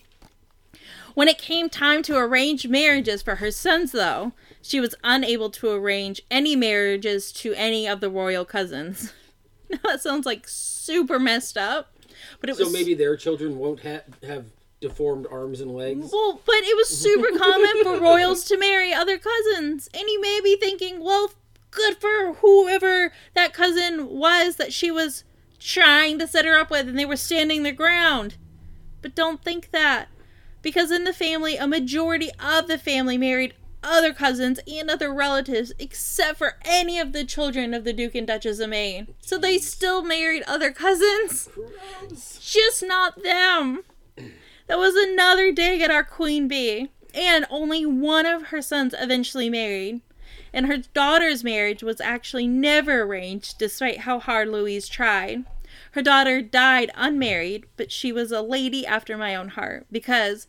When 1.15 1.29
it 1.29 1.39
came 1.39 1.69
time 1.69 2.03
to 2.05 2.17
arrange 2.17 2.69
marriages 2.69 3.23
for 3.23 3.37
her 3.37 3.51
sons, 3.51 3.93
though, 3.93 4.33
she 4.61 4.81
was 4.81 4.95
unable 5.03 5.51
to 5.51 5.71
arrange 5.71 6.23
any 6.31 6.55
marriages 6.55 7.33
to 7.33 7.55
any 7.55 7.89
of 7.89 8.01
the 8.01 8.11
royal 8.11 8.45
cousins. 8.45 9.13
Now 9.69 9.81
that 9.83 10.01
sounds 10.01 10.27
like 10.27 10.47
super 10.47 11.19
messed 11.19 11.59
up. 11.59 11.96
But 12.41 12.51
it 12.51 12.57
So 12.57 12.65
was 12.65 12.73
maybe 12.73 12.95
their 12.95 13.17
children 13.17 13.59
won't 13.59 13.81
ha- 13.83 14.03
have 14.27 14.47
deformed 14.81 15.27
arms 15.31 15.61
and 15.61 15.75
legs. 15.75 16.11
well, 16.13 16.41
but 16.45 16.57
it 16.57 16.77
was 16.77 16.89
super 16.89 17.37
common 17.39 17.83
for 17.83 17.99
royals 17.99 18.45
to 18.45 18.59
marry 18.59 18.93
other 18.93 19.19
cousins. 19.19 19.89
And 19.95 20.03
you 20.09 20.21
may 20.21 20.41
be 20.45 20.57
thinking, 20.57 21.03
well, 21.03 21.31
good 21.71 21.97
for 21.97 22.35
whoever 22.41 23.13
that 23.35 23.53
cousin 23.55 24.09
was 24.11 24.57
that 24.57 24.73
she 24.73 24.91
was 24.91 25.25
trying 25.59 26.19
to 26.19 26.27
set 26.29 26.45
her 26.45 26.59
up 26.59 26.71
with 26.71 26.89
and 26.89 26.99
they 26.99 27.05
were 27.07 27.17
standing 27.17 27.63
their 27.63 27.73
ground. 27.73 28.37
But 29.03 29.15
don't 29.15 29.43
think 29.43 29.71
that. 29.71 30.09
Because 30.63 30.91
in 30.91 31.05
the 31.05 31.13
family, 31.13 31.57
a 31.57 31.67
majority 31.67 32.31
of 32.41 32.67
the 32.67 32.79
family 32.79 33.17
married 33.17 33.55
other 33.87 34.13
cousins 34.13 34.61
and 34.67 34.91
other 34.91 35.13
relatives, 35.13 35.73
except 35.79 36.39
for 36.39 36.59
any 36.65 36.99
of 36.99 37.13
the 37.13 37.25
children 37.25 37.73
of 37.73 37.85
the 37.85 37.93
Duke 37.93 38.15
and 38.15 38.27
Duchess 38.27 38.59
of 38.59 38.71
Maine. 38.71 39.09
So 39.21 39.39
they 39.39 39.59
still 39.59 40.03
married 40.03 40.43
other 40.47 40.73
cousins, 40.73 41.49
Gross. 41.55 42.39
just 42.41 42.83
not 42.83 43.23
them. 43.23 43.85
That 44.67 44.79
was 44.79 44.97
another 44.97 45.53
dig 45.53 45.81
at 45.81 45.91
our 45.91 46.05
queen 46.05 46.49
bee. 46.49 46.91
And 47.15 47.47
only 47.49 47.87
one 47.87 48.27
of 48.27 48.49
her 48.49 48.61
sons 48.61 48.95
eventually 48.99 49.49
married. 49.49 50.03
And 50.53 50.67
her 50.67 50.79
daughter's 50.79 51.43
marriage 51.43 51.83
was 51.83 52.01
actually 52.01 52.47
never 52.47 53.03
arranged, 53.03 53.59
despite 53.59 54.01
how 54.01 54.19
hard 54.19 54.49
Louise 54.49 54.89
tried. 54.89 55.45
Her 55.93 56.03
daughter 56.03 56.43
died 56.43 56.91
unmarried, 56.95 57.65
but 57.77 57.91
she 57.91 58.13
was 58.13 58.33
a 58.33 58.43
lady 58.43 58.87
after 58.87 59.17
my 59.17 59.35
own 59.35 59.49
heart 59.51 59.87
because 59.91 60.47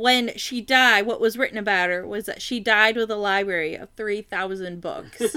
when 0.00 0.36
she 0.36 0.60
died, 0.60 1.06
what 1.06 1.20
was 1.20 1.36
written 1.36 1.58
about 1.58 1.90
her 1.90 2.06
was 2.06 2.26
that 2.26 2.42
she 2.42 2.58
died 2.58 2.96
with 2.96 3.10
a 3.10 3.16
library 3.16 3.74
of 3.74 3.90
3,000 3.96 4.80
books. 4.80 5.36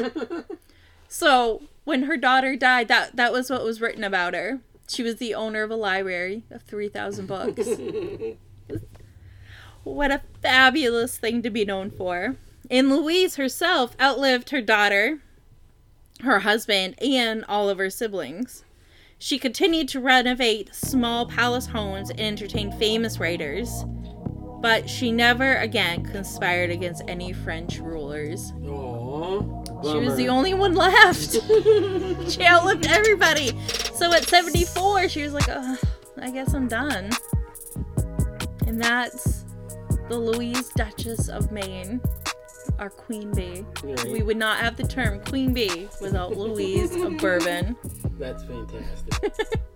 so 1.07 1.63
when 1.83 2.03
her 2.03 2.17
daughter 2.17 2.55
died, 2.55 2.87
that, 2.87 3.15
that 3.15 3.33
was 3.33 3.49
what 3.49 3.63
was 3.63 3.81
written 3.81 4.03
about 4.03 4.33
her. 4.33 4.61
She 4.87 5.03
was 5.03 5.17
the 5.17 5.35
owner 5.35 5.63
of 5.63 5.71
a 5.71 5.75
library 5.75 6.43
of 6.49 6.63
3,000 6.63 7.27
books. 7.27 7.67
what 9.83 10.11
a 10.11 10.21
fabulous 10.41 11.17
thing 11.17 11.41
to 11.41 11.49
be 11.49 11.65
known 11.65 11.91
for. 11.91 12.37
And 12.71 12.89
Louise 12.89 13.35
herself 13.35 13.95
outlived 13.99 14.49
her 14.51 14.61
daughter, 14.61 15.19
her 16.21 16.39
husband, 16.39 16.95
and 17.01 17.43
all 17.47 17.69
of 17.69 17.77
her 17.77 17.89
siblings. 17.89 18.63
She 19.19 19.39
continued 19.39 19.87
to 19.89 19.99
renovate 19.99 20.75
small 20.75 21.25
palace 21.25 21.67
homes 21.67 22.09
and 22.09 22.19
entertain 22.19 22.71
famous 22.73 23.19
writers, 23.19 23.85
but 24.63 24.89
she 24.89 25.11
never 25.11 25.55
again 25.57 26.05
conspired 26.05 26.69
against 26.69 27.03
any 27.09 27.33
French 27.33 27.79
rulers. 27.79 28.53
Aww, 28.61 29.91
She 29.91 29.99
was 29.99 30.15
the 30.15 30.29
only 30.29 30.53
one 30.53 30.73
left. 30.73 31.33
she 32.31 32.45
outlived 32.45 32.87
everybody. 32.87 33.51
So 33.93 34.13
at 34.13 34.23
74, 34.23 35.09
she 35.09 35.23
was 35.23 35.33
like, 35.33 35.49
I 35.49 36.31
guess 36.31 36.53
I'm 36.53 36.69
done. 36.69 37.09
And 38.65 38.81
that's 38.81 39.43
the 40.07 40.17
Louise 40.17 40.69
Duchess 40.77 41.27
of 41.27 41.51
Maine, 41.51 41.99
our 42.79 42.89
Queen 42.89 43.33
Bee. 43.33 43.65
Right. 43.83 44.11
We 44.11 44.23
would 44.23 44.37
not 44.37 44.59
have 44.59 44.77
the 44.77 44.87
term 44.87 45.19
Queen 45.25 45.53
Bee 45.53 45.89
without 45.99 46.37
Louise 46.37 46.95
of 46.95 47.17
Bourbon. 47.17 47.75
That's 48.17 48.45
fantastic. 48.45 49.59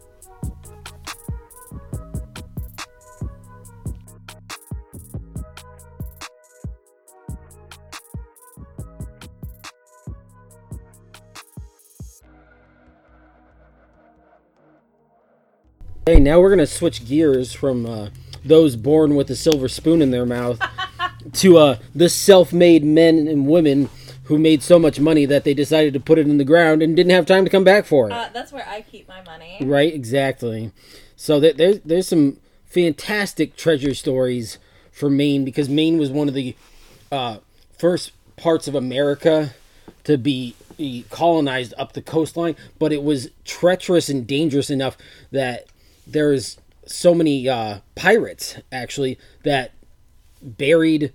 Hey, 16.07 16.21
now 16.21 16.39
we're 16.39 16.51
gonna 16.51 16.65
switch 16.65 17.05
gears 17.05 17.51
from 17.51 17.85
uh, 17.85 18.07
those 18.45 18.77
born 18.77 19.17
with 19.17 19.29
a 19.29 19.35
silver 19.35 19.67
spoon 19.67 20.01
in 20.01 20.09
their 20.09 20.25
mouth 20.25 20.57
to 21.33 21.57
uh, 21.57 21.79
the 21.93 22.07
self-made 22.07 22.85
men 22.85 23.27
and 23.27 23.45
women 23.45 23.89
who 24.23 24.37
made 24.37 24.63
so 24.63 24.79
much 24.79 25.01
money 25.01 25.25
that 25.25 25.43
they 25.43 25.53
decided 25.53 25.91
to 25.91 25.99
put 25.99 26.17
it 26.17 26.25
in 26.25 26.37
the 26.37 26.45
ground 26.45 26.81
and 26.81 26.95
didn't 26.95 27.11
have 27.11 27.25
time 27.25 27.43
to 27.43 27.51
come 27.51 27.65
back 27.65 27.83
for 27.83 28.07
it. 28.07 28.13
Uh, 28.13 28.29
that's 28.31 28.53
where 28.53 28.65
I 28.69 28.83
keep 28.83 29.09
my 29.09 29.21
money. 29.23 29.57
Right, 29.59 29.93
exactly. 29.93 30.71
So 31.17 31.41
there, 31.41 31.51
there's 31.51 31.81
there's 31.81 32.07
some 32.07 32.37
fantastic 32.67 33.57
treasure 33.57 33.93
stories 33.93 34.59
for 34.93 35.09
Maine 35.09 35.43
because 35.43 35.67
Maine 35.67 35.97
was 35.97 36.09
one 36.09 36.29
of 36.29 36.33
the 36.33 36.55
uh, 37.11 37.39
first 37.77 38.13
parts 38.37 38.69
of 38.69 38.75
America 38.75 39.55
to 40.05 40.17
be 40.17 40.55
colonized 41.09 41.73
up 41.77 41.91
the 41.91 42.01
coastline, 42.01 42.55
but 42.79 42.93
it 42.93 43.03
was 43.03 43.29
treacherous 43.43 44.07
and 44.07 44.25
dangerous 44.25 44.69
enough 44.69 44.97
that 45.31 45.67
there's 46.07 46.57
so 46.85 47.13
many 47.13 47.47
uh, 47.47 47.79
pirates 47.95 48.57
actually 48.71 49.17
that 49.43 49.73
buried 50.41 51.11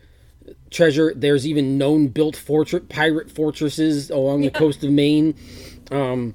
treasure. 0.71 1.13
There's 1.15 1.47
even 1.47 1.79
known 1.79 2.09
built 2.09 2.37
fortress 2.37 2.83
pirate 2.89 3.31
fortresses 3.31 4.11
along 4.11 4.43
the 4.43 4.51
coast 4.51 4.83
of 4.85 4.91
Maine. 4.91 5.35
Um, 5.91 6.35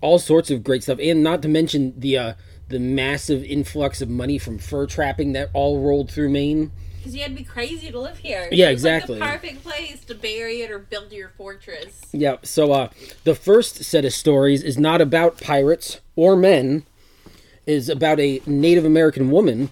all 0.00 0.18
sorts 0.18 0.50
of 0.50 0.62
great 0.62 0.82
stuff, 0.82 0.98
and 1.00 1.22
not 1.22 1.42
to 1.42 1.48
mention 1.48 1.98
the 1.98 2.18
uh, 2.18 2.34
the 2.68 2.78
massive 2.78 3.42
influx 3.44 4.00
of 4.00 4.08
money 4.08 4.38
from 4.38 4.58
fur 4.58 4.86
trapping 4.86 5.32
that 5.32 5.50
all 5.52 5.80
rolled 5.80 6.10
through 6.10 6.30
Maine. 6.30 6.72
Because 6.98 7.14
you 7.14 7.22
had 7.22 7.30
to 7.30 7.36
be 7.36 7.44
crazy 7.44 7.90
to 7.90 8.00
live 8.00 8.18
here. 8.18 8.48
Yeah, 8.50 8.66
like 8.66 8.72
exactly. 8.72 9.18
the 9.18 9.24
perfect 9.24 9.62
place 9.62 10.04
to 10.06 10.14
bury 10.14 10.62
it 10.62 10.72
or 10.72 10.80
build 10.80 11.12
your 11.12 11.28
fortress. 11.30 12.02
Yeah. 12.12 12.36
So 12.42 12.72
uh, 12.72 12.88
the 13.22 13.36
first 13.36 13.84
set 13.84 14.04
of 14.04 14.12
stories 14.12 14.62
is 14.62 14.76
not 14.76 15.00
about 15.00 15.40
pirates 15.40 16.00
or 16.16 16.34
men. 16.34 16.84
Is 17.66 17.88
about 17.88 18.20
a 18.20 18.40
Native 18.46 18.84
American 18.84 19.30
woman. 19.30 19.70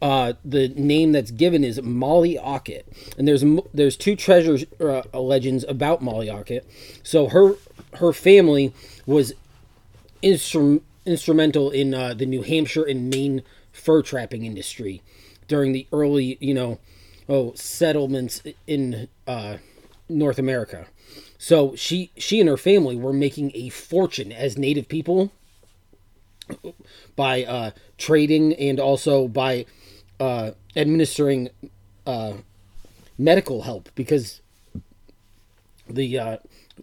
Uh, 0.00 0.34
the 0.44 0.68
name 0.68 1.12
that's 1.12 1.30
given 1.30 1.64
is 1.64 1.82
Molly 1.82 2.38
Ockett, 2.38 2.86
and 3.18 3.26
there's 3.26 3.44
there's 3.74 3.96
two 3.96 4.14
treasure 4.14 4.58
uh, 4.80 5.02
legends 5.18 5.64
about 5.66 6.02
Molly 6.02 6.30
Ockett. 6.30 6.68
So 7.02 7.28
her 7.28 7.54
her 7.94 8.12
family 8.12 8.72
was 9.06 9.32
instrum- 10.22 10.82
instrumental 11.04 11.70
in 11.70 11.94
uh, 11.94 12.14
the 12.14 12.26
New 12.26 12.42
Hampshire 12.42 12.84
and 12.84 13.10
Maine 13.10 13.42
fur 13.72 14.02
trapping 14.02 14.44
industry 14.44 15.02
during 15.48 15.72
the 15.72 15.86
early, 15.92 16.38
you 16.40 16.54
know, 16.54 16.78
oh 17.28 17.52
settlements 17.54 18.42
in 18.66 19.08
uh, 19.26 19.56
North 20.08 20.38
America. 20.38 20.86
So 21.38 21.74
she 21.76 22.10
she 22.16 22.40
and 22.40 22.48
her 22.48 22.56
family 22.56 22.96
were 22.96 23.12
making 23.12 23.52
a 23.54 23.68
fortune 23.70 24.32
as 24.32 24.56
native 24.58 24.88
people 24.88 25.32
by 27.16 27.44
uh, 27.44 27.70
trading 27.98 28.52
and 28.54 28.78
also 28.78 29.28
by 29.28 29.66
uh, 30.20 30.52
administering 30.74 31.48
uh, 32.06 32.34
medical 33.18 33.62
help 33.62 33.88
because 33.94 34.40
the 35.88 36.18
uh, 36.18 36.36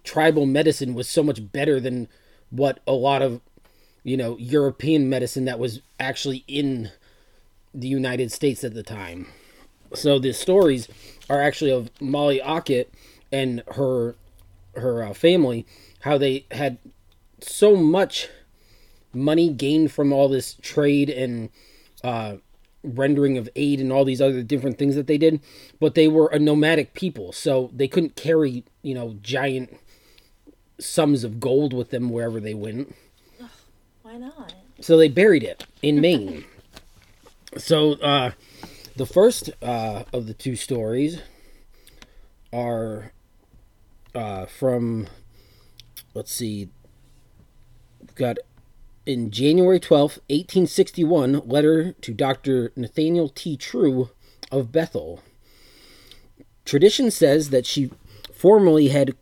tribal 0.03 0.45
medicine 0.45 0.93
was 0.93 1.07
so 1.07 1.23
much 1.23 1.51
better 1.51 1.79
than 1.79 2.07
what 2.49 2.79
a 2.87 2.93
lot 2.93 3.21
of 3.21 3.41
you 4.03 4.17
know 4.17 4.37
European 4.37 5.09
medicine 5.09 5.45
that 5.45 5.59
was 5.59 5.81
actually 5.99 6.43
in 6.47 6.91
the 7.73 7.87
United 7.87 8.31
States 8.31 8.63
at 8.63 8.73
the 8.73 8.83
time. 8.83 9.27
So 9.95 10.19
the 10.19 10.33
stories 10.33 10.87
are 11.29 11.41
actually 11.41 11.71
of 11.71 11.89
Molly 11.99 12.41
Ockett 12.41 12.93
and 13.31 13.63
her 13.75 14.15
her 14.75 15.03
uh, 15.03 15.13
family, 15.13 15.65
how 16.01 16.17
they 16.17 16.45
had 16.51 16.77
so 17.39 17.75
much 17.75 18.29
money 19.13 19.49
gained 19.49 19.91
from 19.91 20.11
all 20.11 20.27
this 20.27 20.55
trade 20.61 21.09
and 21.09 21.49
uh, 22.03 22.35
rendering 22.83 23.37
of 23.37 23.49
aid 23.55 23.79
and 23.79 23.91
all 23.91 24.05
these 24.05 24.21
other 24.21 24.43
different 24.43 24.77
things 24.77 24.95
that 24.95 25.07
they 25.07 25.17
did, 25.17 25.39
but 25.79 25.95
they 25.95 26.07
were 26.07 26.27
a 26.27 26.39
nomadic 26.39 26.93
people, 26.93 27.31
so 27.31 27.69
they 27.73 27.87
couldn't 27.87 28.15
carry 28.15 28.63
you 28.81 28.93
know 28.93 29.17
giant 29.21 29.77
sums 30.79 31.23
of 31.23 31.39
gold 31.39 31.73
with 31.73 31.89
them 31.89 32.09
wherever 32.09 32.39
they 32.39 32.53
went. 32.53 32.95
Why 34.01 34.17
not? 34.17 34.53
So 34.81 34.97
they 34.97 35.07
buried 35.07 35.43
it 35.43 35.65
in 35.81 36.01
Maine. 36.01 36.45
so 37.57 37.93
uh, 37.93 38.31
the 38.95 39.05
first 39.05 39.49
uh, 39.61 40.03
of 40.11 40.27
the 40.27 40.33
two 40.33 40.55
stories 40.55 41.21
are 42.51 43.11
uh, 44.13 44.45
from, 44.45 45.07
let's 46.13 46.31
see, 46.31 46.69
we've 47.99 48.15
got 48.15 48.37
in 49.05 49.31
January 49.31 49.79
12th, 49.79 50.19
1861, 50.29 51.41
letter 51.45 51.93
to 51.93 52.13
Dr. 52.13 52.71
Nathaniel 52.75 53.29
T. 53.29 53.57
True 53.57 54.09
of 54.51 54.71
Bethel. 54.71 55.21
Tradition 56.65 57.11
says 57.11 57.49
that 57.49 57.65
she 57.65 57.91
formerly 58.33 58.89
had 58.89 59.15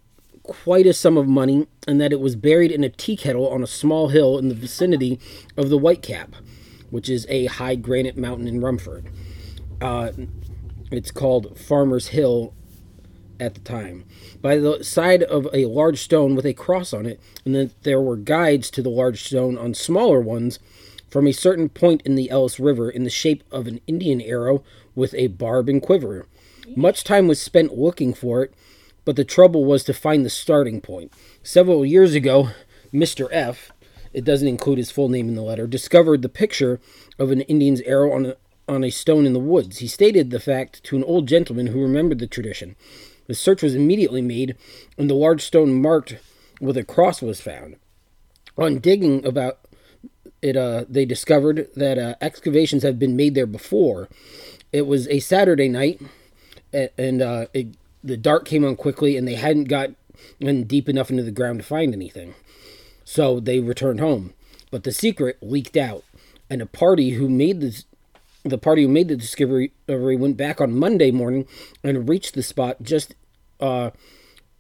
quite 0.44 0.86
a 0.86 0.94
sum 0.94 1.18
of 1.18 1.28
money 1.28 1.68
and 1.88 2.00
that 2.00 2.12
it 2.12 2.20
was 2.20 2.36
buried 2.36 2.72
in 2.72 2.84
a 2.84 2.90
tea 2.90 3.16
kettle 3.16 3.48
on 3.50 3.64
a 3.64 3.68
small 3.68 4.10
hill 4.10 4.38
in 4.38 4.50
the 4.50 4.56
vicinity 4.56 5.20
of 5.58 5.70
the 5.70 5.80
Whitecap, 5.80 6.34
which 6.90 7.10
is 7.10 7.26
a 7.30 7.46
high 7.46 7.76
granite 7.76 8.18
mountain 8.18 8.48
in 8.48 8.62
Rumford. 8.62 9.08
Uh, 9.80 10.12
it's 10.92 11.12
called 11.12 11.58
Farmer's 11.58 12.08
Hill 12.08 12.54
at 13.42 13.56
the 13.56 13.60
time. 13.62 14.06
By 14.42 14.58
the 14.58 14.84
side 14.84 15.24
of 15.24 15.48
a 15.52 15.66
large 15.66 16.00
stone 16.00 16.36
with 16.36 16.46
a 16.46 16.54
cross 16.54 16.94
on 16.94 17.06
it, 17.06 17.20
and 17.44 17.56
that 17.56 17.84
there 17.84 18.00
were 18.00 18.16
guides 18.16 18.70
to 18.72 18.82
the 18.82 18.90
large 18.90 19.24
stone 19.24 19.58
on 19.58 19.74
smaller 19.74 20.22
ones 20.22 20.60
from 21.10 21.28
a 21.28 21.34
certain 21.34 21.68
point 21.68 22.02
in 22.04 22.16
the 22.16 22.30
Ellis 22.30 22.60
River 22.60 22.90
in 22.90 23.04
the 23.04 23.10
shape 23.10 23.44
of 23.52 23.68
an 23.68 23.82
Indian 23.88 24.22
arrow 24.22 24.64
with 24.96 25.14
a 25.16 25.28
barb 25.28 25.68
and 25.68 25.82
quiver. 25.82 26.28
Much 26.76 27.04
time 27.04 27.28
was 27.28 27.42
spent 27.42 27.78
looking 27.78 28.14
for 28.14 28.44
it, 28.44 28.54
but 29.04 29.16
the 29.16 29.26
trouble 29.26 29.66
was 29.66 29.84
to 29.84 29.94
find 29.94 30.24
the 30.24 30.30
starting 30.30 30.80
point. 30.80 31.12
Several 31.44 31.86
years 31.86 32.14
ago, 32.14 32.50
Mr. 32.94 33.28
F, 33.32 33.72
it 34.14 34.24
doesn't 34.24 34.48
include 34.48 34.78
his 34.78 34.92
full 34.92 35.10
name 35.10 35.28
in 35.28 35.36
the 35.36 35.42
letter, 35.42 35.68
discovered 35.68 36.22
the 36.22 36.30
picture 36.30 36.80
of 37.18 37.32
an 37.32 37.42
Indian's 37.42 37.82
arrow 37.82 38.14
on 38.14 38.26
a, 38.28 38.36
on 38.68 38.84
a 38.84 38.90
stone 38.90 39.26
in 39.26 39.34
the 39.34 39.40
woods. 39.40 39.80
He 39.80 39.88
stated 39.88 40.30
the 40.30 40.40
fact 40.40 40.84
to 40.86 40.96
an 40.96 41.04
old 41.04 41.28
gentleman 41.28 41.68
who 41.68 41.82
remembered 41.82 42.20
the 42.20 42.28
tradition. 42.28 42.76
The 43.32 43.36
search 43.36 43.64
was 43.64 43.76
immediately 43.76 44.22
made, 44.22 44.58
and 44.98 45.10
the 45.10 45.14
large 45.14 45.42
stone 45.42 45.82
marked 45.82 46.18
with 46.60 46.76
a 46.76 46.84
cross 46.84 47.22
was 47.22 47.40
found. 47.40 47.78
On 48.58 48.80
digging 48.80 49.26
about 49.26 49.60
it, 50.42 50.58
uh, 50.58 50.84
they 50.90 51.06
discovered 51.06 51.70
that 51.78 51.98
uh, 51.98 52.16
excavations 52.20 52.84
had 52.84 53.00
been 53.00 53.16
made 53.16 53.34
there 53.34 53.46
before. 53.46 54.10
It 54.74 54.86
was 54.86 55.08
a 55.08 55.22
Saturday 55.22 55.70
night, 55.70 56.02
and 56.74 57.22
uh, 57.22 57.46
it 57.54 57.68
the 58.04 58.18
dark 58.18 58.44
came 58.44 58.66
on 58.66 58.76
quickly, 58.76 59.16
and 59.16 59.26
they 59.26 59.36
hadn't 59.36 59.70
got 59.70 59.92
in 60.42 60.66
deep 60.66 60.90
enough 60.90 61.10
into 61.10 61.24
the 61.24 61.32
ground 61.32 61.60
to 61.60 61.64
find 61.64 61.94
anything. 61.94 62.36
So 63.06 63.40
they 63.40 63.62
returned 63.62 64.02
home. 64.02 64.34
But 64.72 64.84
the 64.84 64.92
secret 64.92 65.38
leaked 65.42 65.78
out, 65.78 66.04
and 66.50 66.62
a 66.62 66.66
party 66.66 67.12
who 67.12 67.30
made 67.30 67.62
this 67.62 67.86
the 68.44 68.58
party 68.58 68.82
who 68.82 68.90
made 68.90 69.08
the 69.08 69.16
discovery 69.16 69.72
went 69.88 70.36
back 70.36 70.60
on 70.60 70.78
Monday 70.78 71.12
morning 71.12 71.48
and 71.82 72.10
reached 72.10 72.34
the 72.34 72.44
spot 72.44 72.82
just 72.82 73.16
uh, 73.62 73.92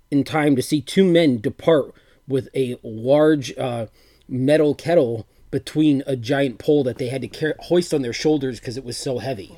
in 0.09 0.23
time 0.23 0.55
to 0.55 0.61
see 0.61 0.81
two 0.81 1.03
men 1.03 1.39
depart 1.39 1.93
with 2.27 2.49
a 2.55 2.77
large 2.83 3.57
uh, 3.57 3.87
metal 4.27 4.75
kettle 4.75 5.27
between 5.51 6.01
a 6.07 6.15
giant 6.15 6.59
pole 6.59 6.83
that 6.83 6.97
they 6.97 7.09
had 7.09 7.21
to 7.21 7.27
carry, 7.27 7.53
hoist 7.59 7.93
on 7.93 8.01
their 8.01 8.13
shoulders 8.13 8.59
because 8.59 8.77
it 8.77 8.85
was 8.85 8.97
so 8.97 9.19
heavy. 9.19 9.55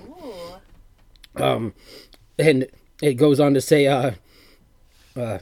Um, 1.35 1.73
and 2.37 2.67
it 3.01 3.13
goes 3.13 3.39
on 3.39 3.53
to 3.53 3.61
say, 3.61 3.87
uh, 3.87 4.11
uh, 5.15 5.39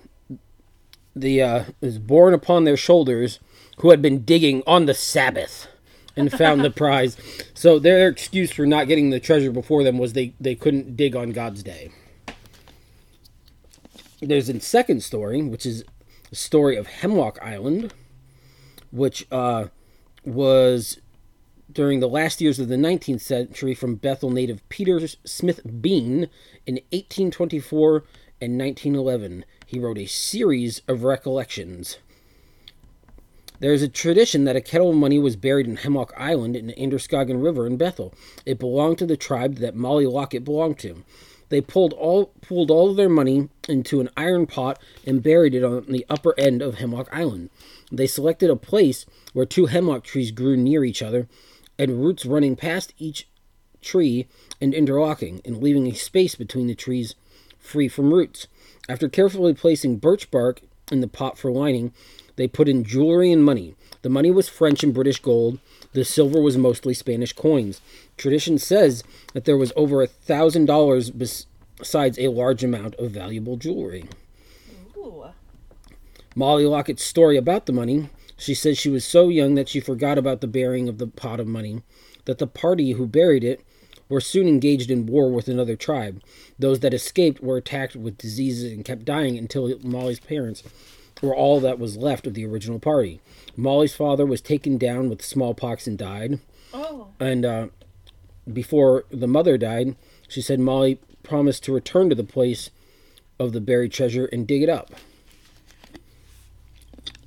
the 1.15 1.41
uh, 1.41 1.63
is 1.81 1.99
borne 1.99 2.33
upon 2.33 2.63
their 2.63 2.77
shoulders 2.77 3.39
who 3.79 3.89
had 3.89 4.01
been 4.01 4.23
digging 4.23 4.63
on 4.67 4.85
the 4.85 4.93
Sabbath 4.93 5.67
and 6.15 6.31
found 6.31 6.61
the 6.61 6.71
prize. 6.71 7.17
So 7.53 7.79
their 7.79 8.07
excuse 8.07 8.51
for 8.51 8.65
not 8.65 8.87
getting 8.87 9.09
the 9.09 9.19
treasure 9.19 9.51
before 9.51 9.83
them 9.83 9.97
was 9.97 10.13
they, 10.13 10.33
they 10.39 10.55
couldn't 10.55 10.95
dig 10.95 11.15
on 11.15 11.31
God's 11.31 11.63
day. 11.63 11.91
There's 14.21 14.49
a 14.49 14.60
second 14.60 15.01
story, 15.01 15.41
which 15.41 15.65
is 15.65 15.84
a 16.31 16.36
story 16.36 16.77
of 16.77 16.86
Hemlock 16.86 17.39
Island, 17.41 17.91
which 18.91 19.25
uh, 19.31 19.67
was 20.23 20.99
during 21.71 22.01
the 22.01 22.07
last 22.07 22.39
years 22.39 22.60
of 22.60 22.67
the 22.67 22.75
19th 22.75 23.21
century 23.21 23.73
from 23.73 23.95
Bethel 23.95 24.29
native 24.29 24.67
Peter 24.69 24.99
Smith 25.25 25.62
Bean 25.81 26.29
in 26.67 26.75
1824 26.91 28.03
and 28.39 28.60
1911. 28.60 29.43
He 29.65 29.79
wrote 29.79 29.97
a 29.97 30.05
series 30.05 30.81
of 30.88 31.03
recollections. 31.03 31.97
There 33.60 33.73
is 33.73 33.81
a 33.81 33.88
tradition 33.88 34.43
that 34.45 34.55
a 34.55 34.62
kettle 34.62 34.89
of 34.89 34.95
money 34.95 35.17
was 35.17 35.36
buried 35.36 35.67
in 35.67 35.77
Hemlock 35.77 36.13
Island 36.17 36.55
in 36.55 36.67
the 36.67 36.79
Androscoggin 36.79 37.41
River 37.41 37.65
in 37.65 37.77
Bethel. 37.77 38.13
It 38.45 38.60
belonged 38.60 38.97
to 38.99 39.05
the 39.05 39.17
tribe 39.17 39.57
that 39.57 39.75
Molly 39.75 40.05
Lockett 40.05 40.43
belonged 40.43 40.79
to. 40.79 41.03
They 41.51 41.59
pulled 41.59 41.91
all 41.91 42.27
pulled 42.41 42.71
all 42.71 42.89
of 42.89 42.95
their 42.95 43.09
money 43.09 43.49
into 43.67 43.99
an 43.99 44.09
iron 44.15 44.47
pot 44.47 44.79
and 45.05 45.21
buried 45.21 45.53
it 45.53 45.65
on 45.65 45.85
the 45.89 46.05
upper 46.09 46.33
end 46.39 46.61
of 46.61 46.75
Hemlock 46.75 47.09
Island. 47.11 47.49
They 47.91 48.07
selected 48.07 48.49
a 48.49 48.55
place 48.55 49.05
where 49.33 49.45
two 49.45 49.65
hemlock 49.65 50.05
trees 50.05 50.31
grew 50.31 50.55
near 50.55 50.85
each 50.85 51.01
other, 51.01 51.27
and 51.77 52.01
roots 52.01 52.25
running 52.25 52.55
past 52.55 52.93
each 52.97 53.27
tree 53.81 54.27
and 54.61 54.73
interlocking, 54.73 55.41
and 55.43 55.61
leaving 55.61 55.87
a 55.87 55.93
space 55.93 56.35
between 56.35 56.67
the 56.67 56.73
trees 56.73 57.15
free 57.59 57.89
from 57.89 58.13
roots. 58.13 58.47
After 58.87 59.09
carefully 59.09 59.53
placing 59.53 59.97
birch 59.97 60.31
bark 60.31 60.61
in 60.89 61.01
the 61.01 61.07
pot 61.07 61.37
for 61.37 61.51
lining, 61.51 61.93
they 62.37 62.47
put 62.47 62.69
in 62.69 62.85
jewelry 62.85 63.29
and 63.29 63.43
money. 63.43 63.75
The 64.03 64.09
money 64.09 64.31
was 64.31 64.47
French 64.47 64.83
and 64.85 64.93
British 64.93 65.19
gold. 65.19 65.59
The 65.93 66.06
silver 66.06 66.41
was 66.41 66.58
mostly 66.58 66.93
Spanish 66.93 67.34
coins. 67.34 67.82
Tradition 68.17 68.58
says 68.58 69.04
that 69.34 69.45
there 69.45 69.58
was 69.58 69.73
over 69.75 70.01
a 70.01 70.08
thousand 70.08 70.65
dollars 70.65 71.10
besides 71.10 72.17
a 72.17 72.30
large 72.30 72.63
amount 72.63 72.95
of 72.95 73.12
valuable 73.12 73.58
jewelry. 73.58 74.06
Ooh. 74.95 75.25
Molly 76.36 76.65
Lockett's 76.65 77.04
story 77.04 77.36
about 77.36 77.65
the 77.65 77.73
money. 77.73 78.10
She 78.38 78.54
says 78.54 78.77
she 78.77 78.89
was 78.89 79.06
so 79.06 79.27
young 79.27 79.56
that 79.56 79.69
she 79.69 79.80
forgot 79.80 80.17
about 80.17 80.41
the 80.41 80.47
burying 80.47 80.88
of 80.88 80.97
the 80.97 81.08
pot 81.08 81.39
of 81.39 81.47
money, 81.47 81.84
that 82.25 82.38
the 82.38 82.47
party 82.47 82.93
who 82.93 83.06
buried 83.06 83.43
it 83.43 83.62
were 84.08 84.21
soon 84.21 84.47
engaged 84.47 84.89
in 84.89 85.06
war 85.06 85.32
with 85.32 85.47
another 85.47 85.75
tribe. 85.75 86.21
Those 86.58 86.80
that 86.80 86.93
escaped 86.93 87.41
were 87.41 87.58
attacked 87.58 87.95
with 87.95 88.17
diseases 88.17 88.71
and 88.71 88.86
kept 88.86 89.06
dying 89.06 89.38
until 89.38 89.77
Molly's 89.84 90.19
parents 90.19 90.63
were 91.21 91.36
all 91.36 91.60
that 91.60 91.79
was 91.79 91.97
left 91.97 92.27
of 92.27 92.34
the 92.34 92.45
original 92.45 92.79
party. 92.79 93.21
Molly's 93.55 93.95
father 93.95 94.25
was 94.25 94.41
taken 94.41 94.77
down 94.77 95.10
with 95.10 95.23
smallpox 95.23 95.88
and 95.88 95.97
died. 95.97 96.39
Oh. 96.73 97.10
And 97.19 97.45
uh, 97.45 97.67
before 98.51 99.05
the 99.12 99.27
mother 99.27 99.57
died, 99.57 99.95
she 100.27 100.41
said 100.41 100.60
Molly 100.60 100.99
promised 101.23 101.63
to 101.65 101.73
return 101.73 102.10
to 102.10 102.15
the 102.15 102.23
place 102.23 102.69
of 103.39 103.53
the 103.53 103.62
buried 103.62 103.91
treasure 103.91 104.25
and 104.25 104.47
dig 104.47 104.63
it 104.63 104.69
up. 104.69 104.91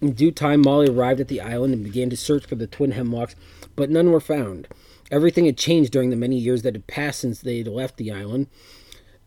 In 0.00 0.12
due 0.12 0.32
time, 0.32 0.60
Molly 0.60 0.88
arrived 0.88 1.20
at 1.20 1.28
the 1.28 1.40
island 1.40 1.72
and 1.72 1.84
began 1.84 2.10
to 2.10 2.16
search 2.16 2.46
for 2.46 2.56
the 2.56 2.66
twin 2.66 2.92
hemlocks, 2.92 3.34
but 3.76 3.90
none 3.90 4.10
were 4.10 4.20
found. 4.20 4.68
Everything 5.10 5.46
had 5.46 5.56
changed 5.56 5.92
during 5.92 6.10
the 6.10 6.16
many 6.16 6.36
years 6.36 6.62
that 6.62 6.74
had 6.74 6.86
passed 6.86 7.20
since 7.20 7.40
they 7.40 7.58
had 7.58 7.68
left 7.68 7.96
the 7.96 8.10
island, 8.10 8.48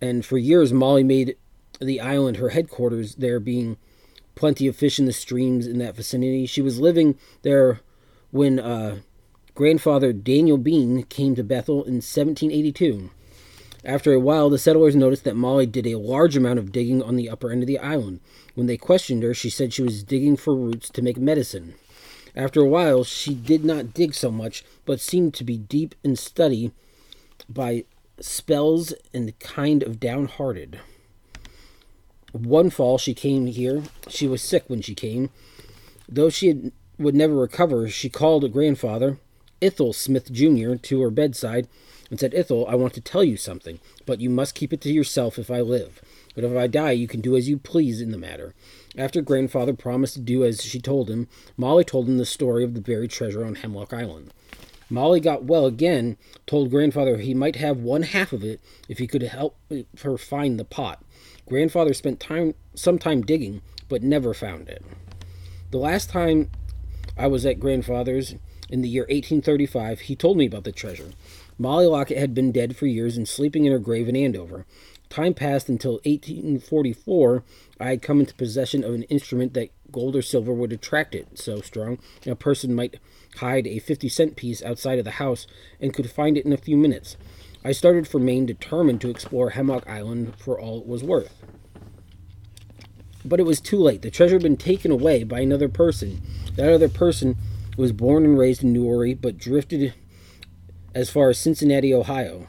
and 0.01 0.25
for 0.25 0.37
years 0.37 0.73
Molly 0.73 1.03
made 1.03 1.35
the 1.79 1.99
island 1.99 2.37
her 2.37 2.49
headquarters, 2.49 3.15
there 3.15 3.39
being 3.39 3.77
plenty 4.37 4.67
of 4.67 4.75
fish 4.75 4.99
in 4.99 5.05
the 5.05 5.13
streams 5.13 5.67
in 5.67 5.79
that 5.79 5.95
vicinity. 5.95 6.45
She 6.45 6.61
was 6.61 6.79
living 6.79 7.17
there 7.41 7.81
when 8.31 8.59
uh, 8.59 8.99
grandfather 9.55 10.13
Daniel 10.13 10.57
Bean 10.57 11.03
came 11.03 11.35
to 11.35 11.43
Bethel 11.43 11.83
in 11.83 11.95
1782. 11.95 13.09
After 13.83 14.13
a 14.13 14.19
while, 14.19 14.49
the 14.49 14.57
settlers 14.57 14.95
noticed 14.95 15.23
that 15.23 15.35
Molly 15.35 15.65
did 15.65 15.87
a 15.87 15.95
large 15.95 16.35
amount 16.35 16.59
of 16.59 16.71
digging 16.71 17.01
on 17.01 17.15
the 17.15 17.29
upper 17.29 17.51
end 17.51 17.63
of 17.63 17.67
the 17.67 17.79
island. 17.79 18.19
When 18.53 18.67
they 18.67 18.77
questioned 18.77 19.23
her, 19.23 19.33
she 19.33 19.49
said 19.49 19.73
she 19.73 19.83
was 19.83 20.03
digging 20.03 20.35
for 20.35 20.55
roots 20.55 20.89
to 20.89 21.01
make 21.01 21.17
medicine. 21.17 21.75
After 22.35 22.61
a 22.61 22.67
while, 22.67 23.03
she 23.03 23.33
did 23.33 23.65
not 23.65 23.93
dig 23.93 24.13
so 24.13 24.29
much, 24.29 24.63
but 24.85 24.99
seemed 24.99 25.33
to 25.35 25.43
be 25.43 25.57
deep 25.57 25.95
in 26.03 26.15
study 26.15 26.71
by 27.49 27.85
spells 28.19 28.93
and 29.13 29.37
kind 29.39 29.83
of 29.83 29.99
downhearted. 29.99 30.79
One 32.45 32.69
fall 32.69 32.97
she 32.97 33.13
came 33.13 33.47
here. 33.47 33.83
She 34.07 34.27
was 34.27 34.41
sick 34.41 34.65
when 34.67 34.81
she 34.81 34.95
came. 34.95 35.29
Though 36.09 36.29
she 36.29 36.47
had, 36.47 36.71
would 36.97 37.15
never 37.15 37.35
recover, 37.35 37.89
she 37.89 38.09
called 38.09 38.51
grandfather, 38.51 39.17
Ithel 39.61 39.93
Smith 39.93 40.31
Jr., 40.31 40.75
to 40.75 41.01
her 41.01 41.09
bedside 41.09 41.67
and 42.09 42.19
said, 42.19 42.33
Ithel, 42.33 42.67
I 42.69 42.75
want 42.75 42.93
to 42.93 43.01
tell 43.01 43.23
you 43.23 43.37
something, 43.37 43.79
but 44.05 44.21
you 44.21 44.29
must 44.29 44.55
keep 44.55 44.71
it 44.71 44.81
to 44.81 44.91
yourself 44.91 45.37
if 45.37 45.51
I 45.51 45.61
live. 45.61 46.01
But 46.35 46.43
if 46.43 46.55
I 46.55 46.67
die, 46.67 46.91
you 46.91 47.07
can 47.07 47.21
do 47.21 47.35
as 47.35 47.49
you 47.49 47.57
please 47.57 47.99
in 47.99 48.11
the 48.11 48.17
matter. 48.17 48.53
After 48.97 49.21
grandfather 49.21 49.73
promised 49.73 50.13
to 50.13 50.19
do 50.19 50.43
as 50.43 50.63
she 50.63 50.79
told 50.79 51.09
him, 51.09 51.27
Molly 51.57 51.83
told 51.83 52.07
him 52.07 52.17
the 52.17 52.25
story 52.25 52.63
of 52.63 52.73
the 52.73 52.81
buried 52.81 53.11
treasure 53.11 53.43
on 53.43 53.55
Hemlock 53.55 53.93
Island. 53.93 54.33
Molly 54.89 55.19
got 55.19 55.43
well 55.43 55.65
again, 55.65 56.15
told 56.45 56.69
grandfather 56.69 57.17
he 57.17 57.33
might 57.33 57.57
have 57.57 57.77
one 57.77 58.03
half 58.03 58.31
of 58.31 58.43
it 58.43 58.61
if 58.87 58.99
he 58.99 59.07
could 59.07 59.23
help 59.23 59.57
her 60.03 60.17
find 60.17 60.57
the 60.57 60.65
pot. 60.65 61.03
Grandfather 61.47 61.93
spent 61.93 62.19
time 62.19 62.53
some 62.75 62.99
time 62.99 63.21
digging, 63.21 63.61
but 63.89 64.03
never 64.03 64.33
found 64.33 64.67
it. 64.69 64.83
The 65.71 65.77
last 65.77 66.09
time 66.09 66.49
I 67.17 67.27
was 67.27 67.45
at 67.45 67.59
grandfather's 67.59 68.35
in 68.69 68.81
the 68.81 68.89
year 68.89 69.03
1835, 69.03 70.01
he 70.01 70.15
told 70.15 70.37
me 70.37 70.45
about 70.45 70.65
the 70.65 70.71
treasure. 70.71 71.11
Molly 71.57 71.87
Lockett 71.87 72.17
had 72.17 72.33
been 72.33 72.51
dead 72.51 72.75
for 72.75 72.85
years 72.85 73.17
and 73.17 73.27
sleeping 73.27 73.65
in 73.65 73.71
her 73.71 73.79
grave 73.79 74.09
in 74.09 74.15
Andover. 74.15 74.65
Time 75.09 75.33
passed 75.33 75.69
until 75.69 75.93
1844. 76.03 77.43
I 77.79 77.89
had 77.89 78.01
come 78.01 78.19
into 78.19 78.35
possession 78.35 78.83
of 78.83 78.93
an 78.93 79.03
instrument 79.03 79.53
that 79.53 79.69
gold 79.91 80.15
or 80.15 80.21
silver 80.21 80.53
would 80.53 80.73
attract 80.73 81.15
it 81.15 81.39
so 81.39 81.61
strong 81.61 81.97
a 82.25 82.35
person 82.35 82.75
might 82.75 82.99
hide 83.37 83.65
a 83.65 83.79
50 83.79 84.09
cent 84.09 84.35
piece 84.35 84.61
outside 84.61 84.99
of 84.99 85.05
the 85.05 85.11
house 85.11 85.47
and 85.79 85.93
could 85.93 86.11
find 86.11 86.37
it 86.37 86.45
in 86.45 86.51
a 86.51 86.57
few 86.57 86.75
minutes. 86.75 87.15
I 87.67 87.73
started 87.73 88.07
for 88.07 88.17
Maine 88.17 88.45
determined 88.45 89.01
to 89.01 89.09
explore 89.09 89.49
Hemlock 89.49 89.89
Island 89.89 90.35
for 90.37 90.57
all 90.57 90.79
it 90.79 90.87
was 90.87 91.03
worth. 91.03 91.43
But 93.25 93.41
it 93.41 93.45
was 93.45 93.59
too 93.59 93.77
late. 93.77 94.03
The 94.03 94.09
treasure 94.09 94.35
had 94.35 94.43
been 94.43 94.55
taken 94.55 94.89
away 94.89 95.25
by 95.25 95.41
another 95.41 95.67
person. 95.67 96.21
That 96.55 96.71
other 96.71 96.87
person 96.87 97.35
was 97.75 97.91
born 97.91 98.23
and 98.23 98.39
raised 98.39 98.63
in 98.63 98.71
Newry, 98.71 99.13
but 99.13 99.37
drifted 99.37 99.93
as 100.95 101.09
far 101.09 101.29
as 101.29 101.39
Cincinnati, 101.39 101.93
Ohio. 101.93 102.47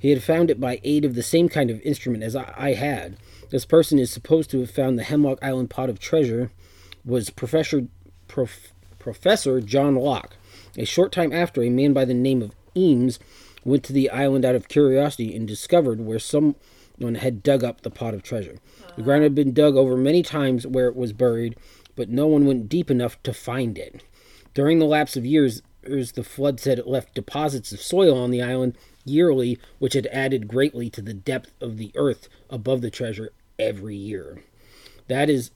He 0.00 0.10
had 0.10 0.24
found 0.24 0.50
it 0.50 0.60
by 0.60 0.80
aid 0.82 1.04
of 1.04 1.14
the 1.14 1.22
same 1.22 1.48
kind 1.48 1.70
of 1.70 1.80
instrument 1.82 2.24
as 2.24 2.34
I, 2.34 2.52
I 2.56 2.72
had. 2.72 3.18
This 3.50 3.64
person 3.64 4.00
is 4.00 4.10
supposed 4.10 4.50
to 4.50 4.58
have 4.58 4.70
found 4.72 4.98
the 4.98 5.04
Hemlock 5.04 5.38
Island 5.42 5.70
pot 5.70 5.88
of 5.88 6.00
treasure 6.00 6.50
was 7.04 7.30
Professor 7.30 7.86
Prof, 8.26 8.72
Professor 8.98 9.60
John 9.60 9.94
Locke. 9.94 10.36
A 10.76 10.84
short 10.84 11.12
time 11.12 11.32
after, 11.32 11.62
a 11.62 11.70
man 11.70 11.92
by 11.92 12.04
the 12.04 12.14
name 12.14 12.42
of 12.42 12.50
Eames 12.76 13.20
went 13.66 13.82
to 13.84 13.92
the 13.92 14.08
island 14.10 14.44
out 14.44 14.54
of 14.54 14.68
curiosity 14.68 15.34
and 15.34 15.46
discovered 15.46 16.00
where 16.00 16.18
someone 16.18 16.54
had 17.18 17.42
dug 17.42 17.64
up 17.64 17.80
the 17.80 17.90
pot 17.90 18.14
of 18.14 18.22
treasure. 18.22 18.58
The 18.96 19.02
ground 19.02 19.24
had 19.24 19.34
been 19.34 19.52
dug 19.52 19.76
over 19.76 19.96
many 19.96 20.22
times 20.22 20.66
where 20.66 20.86
it 20.88 20.96
was 20.96 21.12
buried, 21.12 21.56
but 21.96 22.08
no 22.08 22.26
one 22.26 22.46
went 22.46 22.68
deep 22.68 22.90
enough 22.90 23.22
to 23.24 23.34
find 23.34 23.76
it. 23.76 24.02
During 24.54 24.78
the 24.78 24.86
lapse 24.86 25.16
of 25.16 25.26
years, 25.26 25.62
the 25.82 26.24
floods 26.24 26.64
had 26.64 26.86
left 26.86 27.14
deposits 27.14 27.72
of 27.72 27.80
soil 27.80 28.16
on 28.16 28.30
the 28.30 28.42
island 28.42 28.78
yearly, 29.04 29.58
which 29.78 29.94
had 29.94 30.06
added 30.06 30.48
greatly 30.48 30.88
to 30.90 31.02
the 31.02 31.14
depth 31.14 31.52
of 31.60 31.76
the 31.76 31.92
earth 31.94 32.28
above 32.48 32.80
the 32.80 32.90
treasure 32.90 33.32
every 33.58 33.96
year. 33.96 34.42
That 35.08 35.28
is 35.28 35.50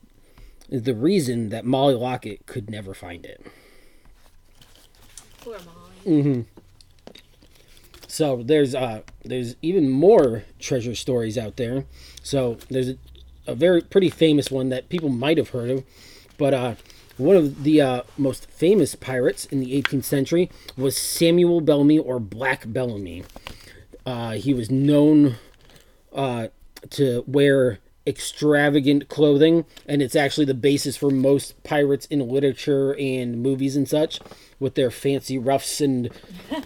the 0.69 0.93
reason 0.93 1.49
that 1.49 1.65
Molly 1.65 1.95
Lockett 1.95 2.45
could 2.45 2.69
never 2.69 2.93
find 2.93 3.25
it. 3.25 3.45
Poor 5.41 5.57
Molly. 5.59 6.23
Mm-hmm. 6.23 6.60
So 8.11 8.43
there's 8.43 8.75
uh 8.75 9.03
there's 9.23 9.55
even 9.61 9.89
more 9.89 10.43
treasure 10.59 10.95
stories 10.95 11.37
out 11.37 11.55
there. 11.55 11.85
So 12.21 12.57
there's 12.69 12.95
a 13.47 13.55
very 13.55 13.81
pretty 13.81 14.09
famous 14.09 14.51
one 14.51 14.67
that 14.67 14.89
people 14.89 15.07
might 15.07 15.37
have 15.37 15.49
heard 15.49 15.69
of, 15.69 15.85
but 16.37 16.53
uh, 16.53 16.75
one 17.15 17.37
of 17.37 17.63
the 17.63 17.79
uh, 17.81 18.01
most 18.17 18.49
famous 18.51 18.95
pirates 18.95 19.45
in 19.45 19.61
the 19.61 19.81
18th 19.81 20.03
century 20.03 20.49
was 20.75 20.97
Samuel 20.97 21.61
Bellamy 21.61 21.99
or 21.99 22.19
Black 22.19 22.63
Bellamy. 22.67 23.23
Uh, 24.05 24.31
he 24.31 24.53
was 24.53 24.69
known 24.69 25.35
uh, 26.13 26.49
to 26.89 27.23
wear 27.25 27.79
extravagant 28.05 29.07
clothing, 29.07 29.65
and 29.87 30.01
it's 30.01 30.15
actually 30.15 30.45
the 30.45 30.53
basis 30.53 30.97
for 30.97 31.09
most 31.11 31.61
pirates 31.63 32.07
in 32.07 32.27
literature 32.27 32.93
and 32.99 33.41
movies 33.41 33.75
and 33.75 33.87
such, 33.87 34.19
with 34.59 34.75
their 34.75 34.91
fancy 34.91 35.37
ruffs 35.37 35.79
and 35.81 36.09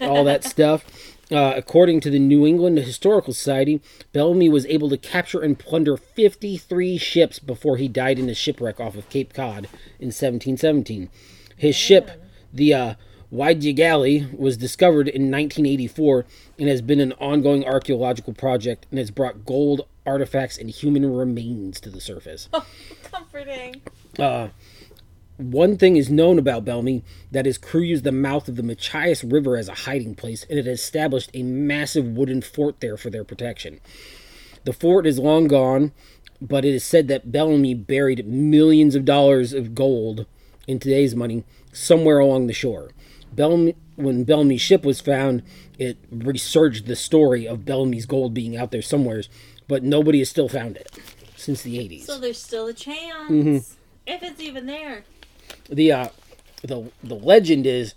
all 0.00 0.24
that 0.24 0.42
stuff. 0.52 0.84
Uh, 1.30 1.54
according 1.56 2.00
to 2.00 2.08
the 2.08 2.20
New 2.20 2.46
England 2.46 2.78
Historical 2.78 3.32
Society, 3.32 3.80
Bellamy 4.12 4.48
was 4.48 4.64
able 4.66 4.88
to 4.90 4.96
capture 4.96 5.40
and 5.40 5.58
plunder 5.58 5.96
53 5.96 6.98
ships 6.98 7.40
before 7.40 7.78
he 7.78 7.88
died 7.88 8.20
in 8.20 8.28
a 8.28 8.34
shipwreck 8.34 8.78
off 8.78 8.96
of 8.96 9.08
Cape 9.08 9.34
Cod 9.34 9.64
in 9.98 10.12
1717. 10.12 11.10
His 11.56 11.74
ship, 11.74 12.10
the 12.52 12.72
uh, 12.72 12.94
Galley, 13.32 14.28
was 14.32 14.56
discovered 14.56 15.08
in 15.08 15.22
1984 15.22 16.26
and 16.60 16.68
has 16.68 16.80
been 16.80 17.00
an 17.00 17.12
ongoing 17.14 17.64
archaeological 17.64 18.32
project 18.32 18.86
and 18.90 19.00
has 19.00 19.10
brought 19.10 19.44
gold, 19.44 19.88
artifacts, 20.06 20.56
and 20.56 20.70
human 20.70 21.12
remains 21.12 21.80
to 21.80 21.90
the 21.90 22.00
surface. 22.00 22.48
Oh, 22.52 22.64
comforting. 23.02 23.82
Uh, 24.16 24.48
one 25.38 25.76
thing 25.76 25.96
is 25.96 26.08
known 26.08 26.38
about 26.38 26.64
Bellamy 26.64 27.04
that 27.30 27.46
his 27.46 27.58
crew 27.58 27.82
used 27.82 28.04
the 28.04 28.12
mouth 28.12 28.48
of 28.48 28.56
the 28.56 28.62
Machias 28.62 29.22
River 29.22 29.56
as 29.56 29.68
a 29.68 29.74
hiding 29.74 30.14
place, 30.14 30.46
and 30.48 30.58
it 30.58 30.66
established 30.66 31.30
a 31.34 31.42
massive 31.42 32.06
wooden 32.06 32.40
fort 32.40 32.80
there 32.80 32.96
for 32.96 33.10
their 33.10 33.24
protection. 33.24 33.80
The 34.64 34.72
fort 34.72 35.06
is 35.06 35.18
long 35.18 35.46
gone, 35.46 35.92
but 36.40 36.64
it 36.64 36.74
is 36.74 36.84
said 36.84 37.08
that 37.08 37.30
Bellamy 37.30 37.74
buried 37.74 38.26
millions 38.26 38.94
of 38.94 39.04
dollars 39.04 39.52
of 39.52 39.74
gold 39.74 40.26
in 40.66 40.78
today's 40.78 41.14
money 41.14 41.44
somewhere 41.72 42.18
along 42.18 42.46
the 42.46 42.52
shore. 42.52 42.90
Bellamy, 43.32 43.76
when 43.96 44.24
Bellamy's 44.24 44.60
ship 44.60 44.84
was 44.84 45.00
found, 45.00 45.42
it 45.78 45.98
resurged 46.10 46.86
the 46.86 46.96
story 46.96 47.46
of 47.46 47.64
Bellamy's 47.64 48.06
gold 48.06 48.32
being 48.32 48.56
out 48.56 48.70
there 48.70 48.82
somewheres, 48.82 49.28
but 49.68 49.82
nobody 49.82 50.20
has 50.20 50.30
still 50.30 50.48
found 50.48 50.76
it 50.76 50.98
since 51.36 51.62
the 51.62 51.76
80s. 51.78 52.04
So 52.04 52.18
there's 52.18 52.40
still 52.40 52.66
a 52.66 52.72
chance. 52.72 53.30
Mm-hmm. 53.30 53.56
If 54.06 54.22
it's 54.22 54.40
even 54.40 54.66
there 54.66 55.04
the 55.68 55.92
uh, 55.92 56.08
the 56.62 56.90
the 57.02 57.14
legend 57.14 57.66
is 57.66 57.94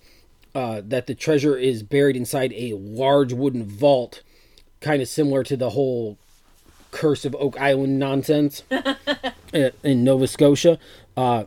uh, 0.55 0.81
that 0.85 1.07
the 1.07 1.15
treasure 1.15 1.57
is 1.57 1.83
buried 1.83 2.15
inside 2.15 2.53
a 2.53 2.73
large 2.73 3.33
wooden 3.33 3.65
vault, 3.65 4.21
kind 4.81 5.01
of 5.01 5.07
similar 5.07 5.43
to 5.43 5.55
the 5.55 5.71
whole 5.71 6.17
Curse 6.91 7.25
of 7.25 7.35
Oak 7.35 7.59
Island 7.59 7.99
nonsense 7.99 8.63
in 9.53 10.03
Nova 10.03 10.27
Scotia. 10.27 10.79
Uh, 11.15 11.45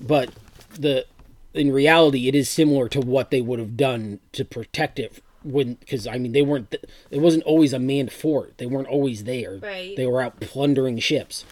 but 0.00 0.30
the 0.78 1.06
in 1.54 1.72
reality, 1.72 2.28
it 2.28 2.34
is 2.34 2.48
similar 2.48 2.88
to 2.90 3.00
what 3.00 3.30
they 3.30 3.40
would 3.40 3.58
have 3.58 3.76
done 3.76 4.20
to 4.32 4.44
protect 4.44 4.98
it 4.98 5.22
when 5.42 5.74
because 5.74 6.06
I 6.06 6.18
mean 6.18 6.32
they 6.32 6.42
weren't 6.42 6.74
it 7.10 7.20
wasn't 7.20 7.44
always 7.44 7.72
a 7.72 7.78
manned 7.78 8.12
fort. 8.12 8.58
They 8.58 8.66
weren't 8.66 8.88
always 8.88 9.24
there. 9.24 9.58
Right. 9.58 9.96
They 9.96 10.06
were 10.06 10.20
out 10.20 10.40
plundering 10.40 10.98
ships. 10.98 11.44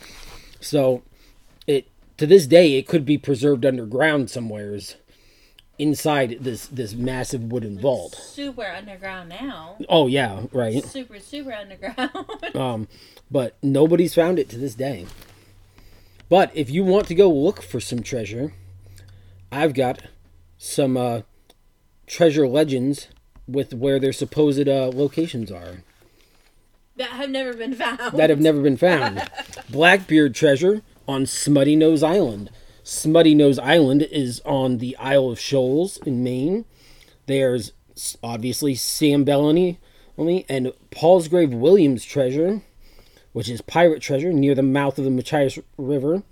So 0.61 1.03
it 1.66 1.87
to 2.16 2.27
this 2.27 2.46
day 2.46 2.77
it 2.77 2.87
could 2.87 3.05
be 3.05 3.18
preserved 3.18 3.64
underground 3.64 4.31
somewheres 4.31 4.96
inside 5.79 6.38
this 6.40 6.66
this 6.66 6.94
massive 6.94 7.42
wooden 7.44 7.79
vault. 7.79 8.14
Super 8.14 8.64
underground 8.64 9.29
now. 9.29 9.77
Oh 9.88 10.07
yeah, 10.07 10.42
right. 10.53 10.85
Super 10.85 11.18
super 11.18 11.53
underground. 11.53 12.11
um, 12.55 12.88
but 13.31 13.57
nobody's 13.62 14.14
found 14.14 14.38
it 14.38 14.48
to 14.50 14.59
this 14.59 14.74
day. 14.74 15.07
But 16.29 16.50
if 16.55 16.70
you 16.70 16.85
want 16.85 17.07
to 17.09 17.14
go 17.14 17.31
look 17.31 17.62
for 17.62 17.81
some 17.81 18.03
treasure, 18.03 18.55
I've 19.53 19.74
got 19.74 20.03
some 20.57 20.96
uh, 20.96 21.22
treasure 22.07 22.48
legends 22.48 23.09
with 23.46 23.74
where 23.74 24.00
their 24.00 24.12
supposed 24.12 24.68
uh, 24.68 24.90
locations 24.94 25.50
are. 25.50 25.83
That 26.96 27.11
have 27.11 27.31
never 27.31 27.55
been 27.55 27.74
found. 27.74 28.16
That 28.16 28.31
have 28.31 28.40
never 28.40 28.62
been 28.62 28.77
found. 28.77 29.29
Blackbeard 29.68 30.35
treasure 30.35 30.83
on 31.07 31.27
Smutty 31.27 31.77
Nose 31.77 32.03
Island. 32.03 32.51
Smutty 32.83 33.35
Nose 33.35 33.59
Island 33.59 34.03
is 34.03 34.40
on 34.45 34.79
the 34.79 34.97
Isle 34.97 35.31
of 35.31 35.40
Shoals 35.40 35.99
in 35.99 36.23
Maine. 36.23 36.64
There's 37.27 37.73
obviously 38.23 38.75
Sam 38.75 39.25
Bellamy 39.25 39.79
and 40.19 40.73
Palsgrave 40.90 41.53
Williams 41.53 42.05
treasure, 42.05 42.62
which 43.33 43.49
is 43.49 43.61
pirate 43.62 44.03
treasure 44.03 44.33
near 44.33 44.55
the 44.55 44.62
mouth 44.62 44.99
of 44.99 45.05
the 45.05 45.11
Machias 45.11 45.59
River, 45.77 46.23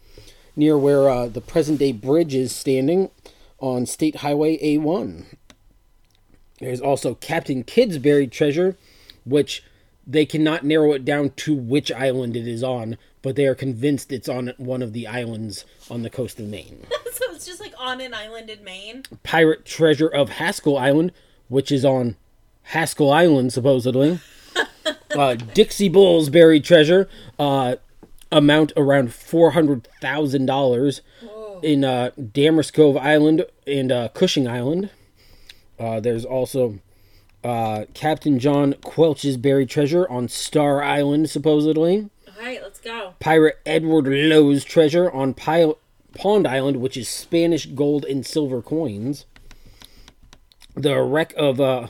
near 0.55 0.77
where 0.77 1.09
uh, 1.09 1.27
the 1.27 1.41
present 1.41 1.79
day 1.79 1.93
bridge 1.93 2.35
is 2.35 2.55
standing 2.55 3.11
on 3.59 3.87
State 3.87 4.17
Highway 4.17 4.59
A1. 4.59 5.25
There's 6.61 6.81
also 6.81 7.15
Captain 7.15 7.65
Kidd's 7.65 7.99
buried 7.99 8.31
treasure, 8.31 8.77
which 9.25 9.65
they 10.07 10.27
cannot 10.27 10.65
narrow 10.65 10.93
it 10.93 11.05
down 11.05 11.31
to 11.31 11.55
which 11.55 11.91
island 11.93 12.37
it 12.37 12.47
is 12.47 12.63
on, 12.63 12.99
but 13.23 13.37
they 13.37 13.47
are 13.47 13.55
convinced 13.55 14.13
it's 14.13 14.29
on 14.29 14.53
one 14.57 14.83
of 14.83 14.93
the 14.93 15.07
islands 15.07 15.65
on 15.91 16.03
the 16.03 16.11
coast 16.11 16.39
of 16.39 16.47
Maine. 16.47 16.85
so 17.13 17.25
it's 17.33 17.47
just 17.47 17.61
like 17.61 17.75
on 17.79 18.01
an 18.01 18.13
island 18.13 18.51
in 18.51 18.63
Maine. 18.65 19.05
Pirate 19.23 19.65
treasure 19.65 20.09
of 20.09 20.31
Haskell 20.31 20.77
Island, 20.77 21.13
which 21.49 21.73
is 21.73 21.85
on 21.85 22.17
Haskell 22.65 23.11
Island 23.11 23.53
supposedly. 23.53 24.21
uh, 25.17 25.35
Dixie 25.35 25.89
Bull's 25.89 26.29
buried 26.29 26.65
treasure, 26.65 27.09
uh, 27.39 27.77
amount 28.31 28.73
around 28.77 29.13
four 29.15 29.53
hundred 29.53 29.89
thousand 30.01 30.47
dollars 30.47 31.01
in 31.63 31.85
uh, 31.85 32.11
Cove 32.73 32.97
Island 32.97 33.47
and 33.67 33.93
uh, 33.93 34.09
Cushing 34.09 34.49
Island. 34.49 34.91
Uh, 35.79 36.01
there's 36.01 36.25
also 36.25 36.79
uh, 37.45 37.87
Captain 37.95 38.39
John 38.39 38.75
Quelch's 38.83 39.37
buried 39.37 39.69
treasure 39.69 40.09
on 40.09 40.29
Star 40.29 40.83
Island, 40.83 41.31
supposedly. 41.31 42.09
All 42.42 42.48
right, 42.48 42.61
let's 42.61 42.81
go. 42.81 43.14
Pirate 43.20 43.61
Edward 43.64 44.09
Lowe's 44.09 44.64
treasure 44.64 45.09
on 45.09 45.33
Pond 45.33 45.76
Island, 46.44 46.78
which 46.78 46.96
is 46.96 47.09
Spanish 47.09 47.66
gold 47.66 48.05
and 48.05 48.26
silver 48.26 48.61
coins. 48.61 49.26
The 50.74 51.00
wreck 51.02 51.33
of 51.37 51.61
uh, 51.61 51.88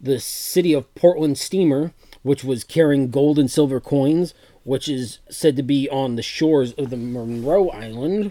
the 0.00 0.20
city 0.20 0.72
of 0.72 0.94
Portland 0.94 1.36
steamer, 1.36 1.92
which 2.22 2.44
was 2.44 2.62
carrying 2.62 3.10
gold 3.10 3.40
and 3.40 3.50
silver 3.50 3.80
coins, 3.80 4.34
which 4.62 4.88
is 4.88 5.18
said 5.30 5.56
to 5.56 5.64
be 5.64 5.90
on 5.90 6.14
the 6.14 6.22
shores 6.22 6.74
of 6.74 6.90
the 6.90 6.96
Monroe 6.96 7.68
Island. 7.70 8.30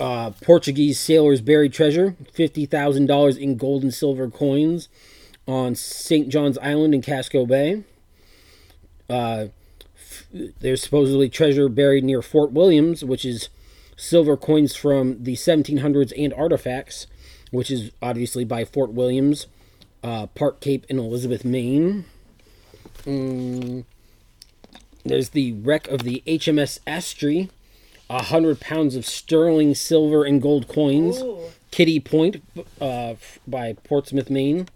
Uh, 0.00 0.30
Portuguese 0.40 0.98
sailors 0.98 1.42
buried 1.42 1.74
treasure, 1.74 2.16
$50,000 2.34 3.36
in 3.36 3.58
gold 3.58 3.82
and 3.82 3.92
silver 3.92 4.30
coins 4.30 4.88
on 5.46 5.74
St. 5.74 6.30
John's 6.30 6.56
Island 6.56 6.94
in 6.94 7.02
Casco 7.02 7.44
Bay. 7.44 7.84
Uh, 9.10 9.48
there's 10.32 10.82
supposedly 10.82 11.28
treasure 11.28 11.68
buried 11.68 12.04
near 12.04 12.22
Fort 12.22 12.52
Williams, 12.52 13.04
which 13.04 13.24
is 13.24 13.48
silver 13.96 14.36
coins 14.36 14.74
from 14.74 15.22
the 15.22 15.34
1700s 15.34 16.12
and 16.16 16.32
artifacts, 16.34 17.06
which 17.50 17.70
is 17.70 17.90
obviously 18.02 18.44
by 18.44 18.64
Fort 18.64 18.92
Williams, 18.92 19.46
uh, 20.02 20.26
Park 20.28 20.60
Cape 20.60 20.86
in 20.88 20.98
Elizabeth, 20.98 21.44
Maine. 21.44 22.04
Mm. 23.04 23.84
There's 25.04 25.30
the 25.30 25.52
wreck 25.52 25.88
of 25.88 26.02
the 26.02 26.22
HMS 26.26 26.78
Astrea, 26.86 27.48
a 28.10 28.24
hundred 28.24 28.60
pounds 28.60 28.96
of 28.96 29.06
sterling 29.06 29.74
silver 29.74 30.24
and 30.24 30.40
gold 30.42 30.68
coins. 30.68 31.18
Ooh. 31.20 31.38
Kittery 31.70 32.00
Point 32.00 32.42
uh, 32.80 33.14
by 33.46 33.74
Portsmouth, 33.84 34.30
Maine 34.30 34.68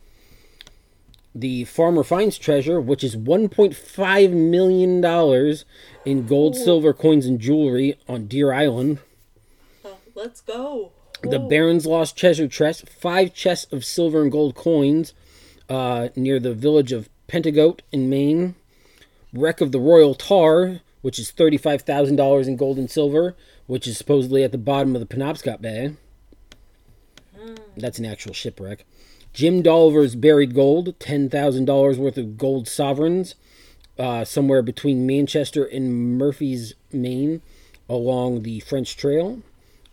the 1.34 1.64
farmer 1.64 2.02
finds 2.02 2.36
treasure, 2.38 2.80
which 2.80 3.02
is 3.02 3.16
$1.5 3.16 4.32
million 4.32 5.56
in 6.04 6.26
gold, 6.26 6.54
Ooh. 6.54 6.58
silver 6.58 6.92
coins, 6.92 7.26
and 7.26 7.40
jewelry 7.40 7.98
on 8.08 8.26
Deer 8.26 8.52
Island. 8.52 8.98
Oh, 9.84 9.96
let's 10.14 10.40
go. 10.40 10.92
The 11.22 11.38
Baron's 11.38 11.86
Lost 11.86 12.16
Treasure 12.16 12.48
Chest, 12.48 12.88
five 12.88 13.32
chests 13.32 13.72
of 13.72 13.84
silver 13.84 14.22
and 14.22 14.32
gold 14.32 14.54
coins 14.54 15.14
uh, 15.68 16.08
near 16.16 16.40
the 16.40 16.52
village 16.52 16.92
of 16.92 17.08
Pentagoet 17.28 17.82
in 17.92 18.10
Maine. 18.10 18.56
Wreck 19.32 19.60
of 19.60 19.72
the 19.72 19.80
Royal 19.80 20.14
Tar, 20.14 20.80
which 21.00 21.18
is 21.18 21.32
$35,000 21.32 22.46
in 22.46 22.56
gold 22.56 22.76
and 22.76 22.90
silver, 22.90 23.34
which 23.66 23.86
is 23.86 23.96
supposedly 23.96 24.42
at 24.42 24.52
the 24.52 24.58
bottom 24.58 24.94
of 24.94 25.00
the 25.00 25.06
Penobscot 25.06 25.62
Bay. 25.62 25.94
Mm. 27.38 27.58
That's 27.76 27.98
an 27.98 28.04
actual 28.04 28.34
shipwreck. 28.34 28.84
Jim 29.32 29.62
Dolliver's 29.62 30.14
buried 30.14 30.54
gold, 30.54 30.98
$10,000 30.98 31.96
worth 31.96 32.18
of 32.18 32.36
gold 32.36 32.68
sovereigns, 32.68 33.34
uh, 33.98 34.24
somewhere 34.24 34.62
between 34.62 35.06
Manchester 35.06 35.64
and 35.64 36.18
Murphy's, 36.18 36.74
Maine, 36.92 37.40
along 37.88 38.42
the 38.42 38.60
French 38.60 38.96
Trail. 38.96 39.42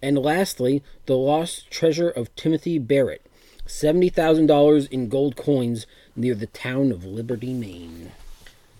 And 0.01 0.17
lastly, 0.17 0.83
the 1.05 1.15
lost 1.15 1.69
treasure 1.71 2.09
of 2.09 2.33
Timothy 2.35 2.79
Barrett, 2.79 3.25
$70,000 3.65 4.89
in 4.89 5.09
gold 5.09 5.35
coins 5.35 5.85
near 6.15 6.35
the 6.35 6.47
town 6.47 6.91
of 6.91 7.05
Liberty, 7.05 7.53
Maine. 7.53 8.11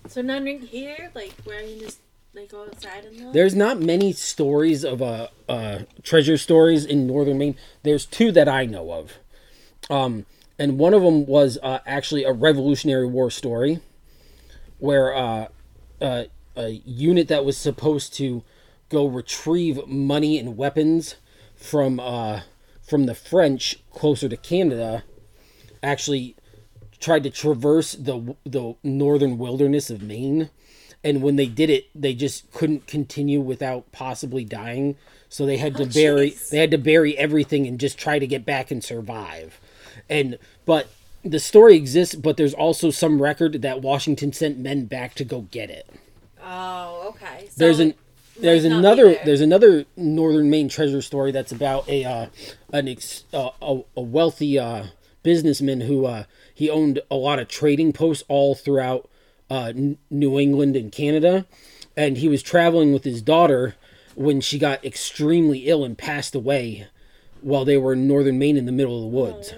So 0.08 0.22
none 0.22 0.46
here, 0.46 1.10
like 1.14 1.34
where 1.44 1.62
can 1.62 1.78
just 1.78 2.00
they 2.32 2.46
go 2.46 2.62
outside 2.62 3.04
and 3.04 3.20
look. 3.20 3.32
There's 3.32 3.54
not 3.54 3.80
many 3.80 4.12
stories 4.12 4.84
of 4.84 5.02
uh, 5.02 5.28
uh, 5.48 5.80
treasure 6.02 6.38
stories 6.38 6.84
in 6.84 7.06
northern 7.06 7.38
Maine. 7.38 7.56
There's 7.82 8.06
two 8.06 8.30
that 8.32 8.48
I 8.48 8.66
know 8.66 8.92
of. 8.92 9.18
Um, 9.90 10.26
and 10.60 10.78
one 10.78 10.92
of 10.92 11.00
them 11.00 11.24
was 11.24 11.56
uh, 11.62 11.78
actually 11.86 12.22
a 12.22 12.32
Revolutionary 12.32 13.06
War 13.06 13.30
story 13.30 13.80
where 14.78 15.14
uh, 15.16 15.48
uh, 16.02 16.24
a 16.54 16.68
unit 16.84 17.28
that 17.28 17.46
was 17.46 17.56
supposed 17.56 18.12
to 18.16 18.44
go 18.90 19.06
retrieve 19.06 19.86
money 19.86 20.38
and 20.38 20.58
weapons 20.58 21.16
from 21.56 21.98
uh, 21.98 22.42
from 22.86 23.06
the 23.06 23.14
French 23.14 23.82
closer 23.90 24.28
to 24.28 24.36
Canada 24.36 25.02
actually 25.82 26.36
tried 26.98 27.22
to 27.22 27.30
traverse 27.30 27.92
the 27.92 28.36
the 28.44 28.74
northern 28.82 29.38
wilderness 29.38 29.88
of 29.88 30.02
Maine. 30.02 30.50
And 31.02 31.22
when 31.22 31.36
they 31.36 31.46
did 31.46 31.70
it 31.70 31.88
they 31.94 32.12
just 32.12 32.52
couldn't 32.52 32.86
continue 32.86 33.40
without 33.40 33.92
possibly 33.92 34.44
dying. 34.44 34.96
So 35.30 35.46
they 35.46 35.56
had 35.56 35.76
to 35.76 35.86
bury 35.86 36.32
jeez. 36.32 36.50
they 36.50 36.58
had 36.58 36.70
to 36.72 36.78
bury 36.78 37.16
everything 37.16 37.66
and 37.66 37.80
just 37.80 37.96
try 37.98 38.18
to 38.18 38.26
get 38.26 38.44
back 38.44 38.70
and 38.70 38.84
survive 38.84 39.58
and 40.10 40.38
but 40.66 40.88
the 41.24 41.40
story 41.40 41.76
exists 41.76 42.14
but 42.14 42.36
there's 42.36 42.54
also 42.54 42.90
some 42.90 43.22
record 43.22 43.62
that 43.62 43.80
Washington 43.80 44.32
sent 44.32 44.58
men 44.58 44.84
back 44.84 45.14
to 45.14 45.24
go 45.24 45.42
get 45.42 45.70
it 45.70 45.88
oh, 46.42 47.14
okay. 47.14 47.46
So 47.48 47.54
there's 47.56 47.80
an 47.80 47.94
there's 48.40 48.64
might 48.64 48.70
not 48.70 48.74
be 48.74 48.78
another 48.78 49.04
there. 49.14 49.24
there's 49.24 49.40
another 49.40 49.84
northern 49.96 50.50
Maine 50.50 50.68
treasure 50.68 51.02
story 51.02 51.32
that's 51.32 51.52
about 51.52 51.88
a 51.88 52.04
uh, 52.04 52.26
an 52.72 52.88
ex, 52.88 53.24
uh, 53.32 53.50
a, 53.60 53.80
a 53.96 54.00
wealthy 54.00 54.58
uh, 54.58 54.86
businessman 55.22 55.82
who 55.82 56.06
uh, 56.06 56.24
he 56.54 56.70
owned 56.70 57.00
a 57.10 57.16
lot 57.16 57.38
of 57.38 57.48
trading 57.48 57.92
posts 57.92 58.24
all 58.28 58.54
throughout 58.54 59.08
uh, 59.50 59.72
N- 59.76 59.98
New 60.10 60.38
England 60.38 60.76
and 60.76 60.90
Canada, 60.90 61.46
and 61.96 62.18
he 62.18 62.28
was 62.28 62.42
traveling 62.42 62.92
with 62.92 63.04
his 63.04 63.20
daughter 63.20 63.76
when 64.14 64.40
she 64.40 64.58
got 64.58 64.84
extremely 64.84 65.68
ill 65.68 65.84
and 65.84 65.96
passed 65.96 66.34
away 66.34 66.86
while 67.40 67.64
they 67.64 67.76
were 67.76 67.94
in 67.94 68.06
northern 68.06 68.38
Maine 68.38 68.56
in 68.56 68.66
the 68.66 68.72
middle 68.72 68.96
of 68.96 69.02
the 69.02 69.16
woods. 69.16 69.54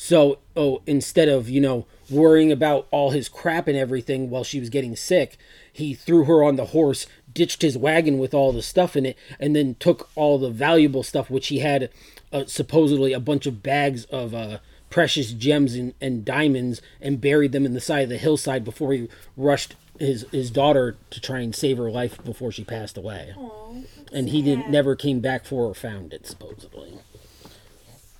So, 0.00 0.38
oh, 0.54 0.80
instead 0.86 1.28
of, 1.28 1.50
you 1.50 1.60
know, 1.60 1.84
worrying 2.08 2.52
about 2.52 2.86
all 2.92 3.10
his 3.10 3.28
crap 3.28 3.66
and 3.66 3.76
everything 3.76 4.30
while 4.30 4.44
she 4.44 4.60
was 4.60 4.70
getting 4.70 4.94
sick, 4.94 5.36
he 5.72 5.92
threw 5.92 6.24
her 6.24 6.44
on 6.44 6.54
the 6.54 6.66
horse, 6.66 7.08
ditched 7.34 7.62
his 7.62 7.76
wagon 7.76 8.18
with 8.18 8.32
all 8.32 8.52
the 8.52 8.62
stuff 8.62 8.94
in 8.94 9.04
it, 9.04 9.18
and 9.40 9.56
then 9.56 9.74
took 9.80 10.08
all 10.14 10.38
the 10.38 10.50
valuable 10.50 11.02
stuff, 11.02 11.28
which 11.28 11.48
he 11.48 11.58
had 11.58 11.90
uh, 12.32 12.44
supposedly 12.46 13.12
a 13.12 13.18
bunch 13.18 13.44
of 13.44 13.60
bags 13.60 14.04
of 14.04 14.34
uh, 14.34 14.58
precious 14.88 15.32
gems 15.32 15.74
and, 15.74 15.94
and 16.00 16.24
diamonds, 16.24 16.80
and 17.00 17.20
buried 17.20 17.50
them 17.50 17.66
in 17.66 17.74
the 17.74 17.80
side 17.80 18.04
of 18.04 18.08
the 18.08 18.18
hillside 18.18 18.64
before 18.64 18.92
he 18.92 19.08
rushed 19.36 19.74
his, 19.98 20.24
his 20.30 20.52
daughter 20.52 20.96
to 21.10 21.20
try 21.20 21.40
and 21.40 21.56
save 21.56 21.76
her 21.76 21.90
life 21.90 22.22
before 22.24 22.52
she 22.52 22.62
passed 22.62 22.96
away. 22.96 23.34
Aw, 23.36 23.72
that's 23.72 24.12
And 24.12 24.28
he 24.28 24.42
didn't 24.42 24.70
never 24.70 24.94
came 24.94 25.18
back 25.18 25.44
for 25.44 25.64
or 25.64 25.74
found 25.74 26.12
it, 26.12 26.24
supposedly. 26.24 27.00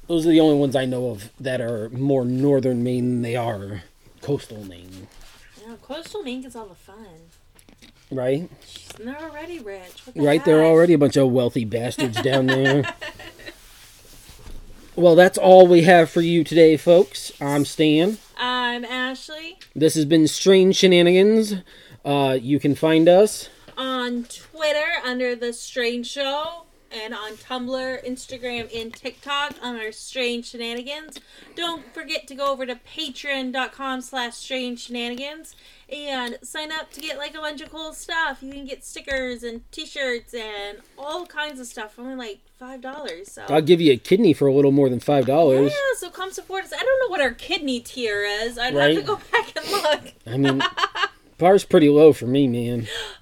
Those 0.09 0.27
are 0.27 0.31
the 0.31 0.41
only 0.41 0.59
ones 0.59 0.75
I 0.75 0.87
know 0.87 1.11
of 1.11 1.31
that 1.39 1.61
are 1.61 1.91
more 1.91 2.25
northern 2.25 2.83
Maine 2.83 3.11
than 3.11 3.23
they 3.23 3.37
are 3.37 3.83
coastal 4.23 4.65
Maine, 4.65 5.07
Yeah, 5.61 5.75
coastal 5.83 6.23
Maine 6.23 6.43
gets 6.43 6.57
all 6.57 6.67
the 6.67 6.75
fun. 6.75 6.97
right? 8.11 8.49
And 8.99 9.09
they're 9.09 9.21
already 9.21 9.59
rich. 9.59 10.07
What 10.07 10.15
the 10.15 10.23
Right, 10.23 10.45
they're 10.45 10.65
already 10.65 10.95
a 10.95 10.99
bunch 10.99 11.17
of 11.17 11.31
wealthy 11.31 11.65
bastards 11.65 12.21
down 12.23 12.47
there. 12.47 12.83
well, 14.97 15.15
that's 15.15 15.39
all 15.39 15.67
we 15.67 15.83
have 15.83 16.11
for 16.11 16.23
you 16.23 16.43
today, 16.43 16.77
folks. 16.77 17.31
I'm 17.41 17.65
Stan. 17.65 18.19
I'm 18.37 18.85
Ashley 18.85 19.59
This 19.77 19.95
has 19.95 20.05
been 20.05 20.27
Strange 20.27 20.77
Shenanigans. 20.77 21.55
Uh, 22.05 22.39
you 22.41 22.59
can 22.59 22.75
find 22.75 23.09
us. 23.09 23.49
on 23.77 24.25
Twitter 24.25 24.87
under 25.05 25.37
the 25.37 25.53
Strange 25.53 26.07
Show 26.07 26.65
and 26.91 27.15
on 27.15 27.33
Tumblr, 27.33 28.05
Instagram, 28.09 28.75
and 28.75 28.93
TikTok 28.95 29.55
on 29.63 29.77
our 29.77 29.93
Strange 29.93 30.47
Shenanigans. 30.51 31.19
Don't 31.55 31.83
forget 31.95 32.27
to 32.29 32.35
go 32.35 32.51
over 32.53 32.65
to 32.67 32.75
patreon.com 32.77 34.01
slash 34.01 34.35
strange 34.35 34.81
shenanigans 34.87 35.55
and 35.91 36.39
sign 36.43 36.71
up 36.73 36.91
to 36.93 37.01
get 37.01 37.19
like 37.19 37.35
a 37.35 37.39
bunch 37.41 37.61
of 37.61 37.71
cool 37.71 37.93
stuff. 37.93 38.43
You 38.43 38.53
can 38.53 38.65
get 38.67 38.85
stickers 38.85 39.43
and 39.43 39.71
t-shirts 39.73 40.35
and 40.35 40.79
all 40.99 41.27
kinds 41.27 41.61
of 41.61 41.67
stuff 41.67 41.95
for 41.95 42.03
only 42.03 42.15
like 42.17 42.39
five 42.59 42.81
dollars. 42.81 43.33
So 43.33 43.45
I'll 43.49 43.63
give 43.63 43.81
you 43.81 43.93
a 43.93 43.97
kidney 43.97 44.33
for 44.33 44.47
a 44.49 44.53
little 44.53 44.73
more 44.73 44.89
than 44.89 45.01
five 45.01 45.27
dollars. 45.27 45.71
yeah, 45.73 45.97
so 45.99 46.11
come 46.11 46.31
support 46.33 46.65
us. 46.65 46.73
I 46.73 46.79
don't 46.79 47.01
know 47.01 47.09
what 47.11 47.21
our 47.21 47.33
kidney 47.33 47.81
tier 47.81 48.23
is. 48.25 48.59
I'd 48.59 48.75
Right. 48.75 48.97
have 48.97 49.03
to 49.05 49.07
go 49.07 49.17
back 49.33 49.57
and 49.57 49.71
look. 49.71 50.13
I 50.27 50.37
mean, 50.37 50.63
bar's 51.39 51.65
pretty 51.65 51.89
low 51.89 52.13
for 52.13 52.27
me, 52.27 52.47
man. 52.49 52.87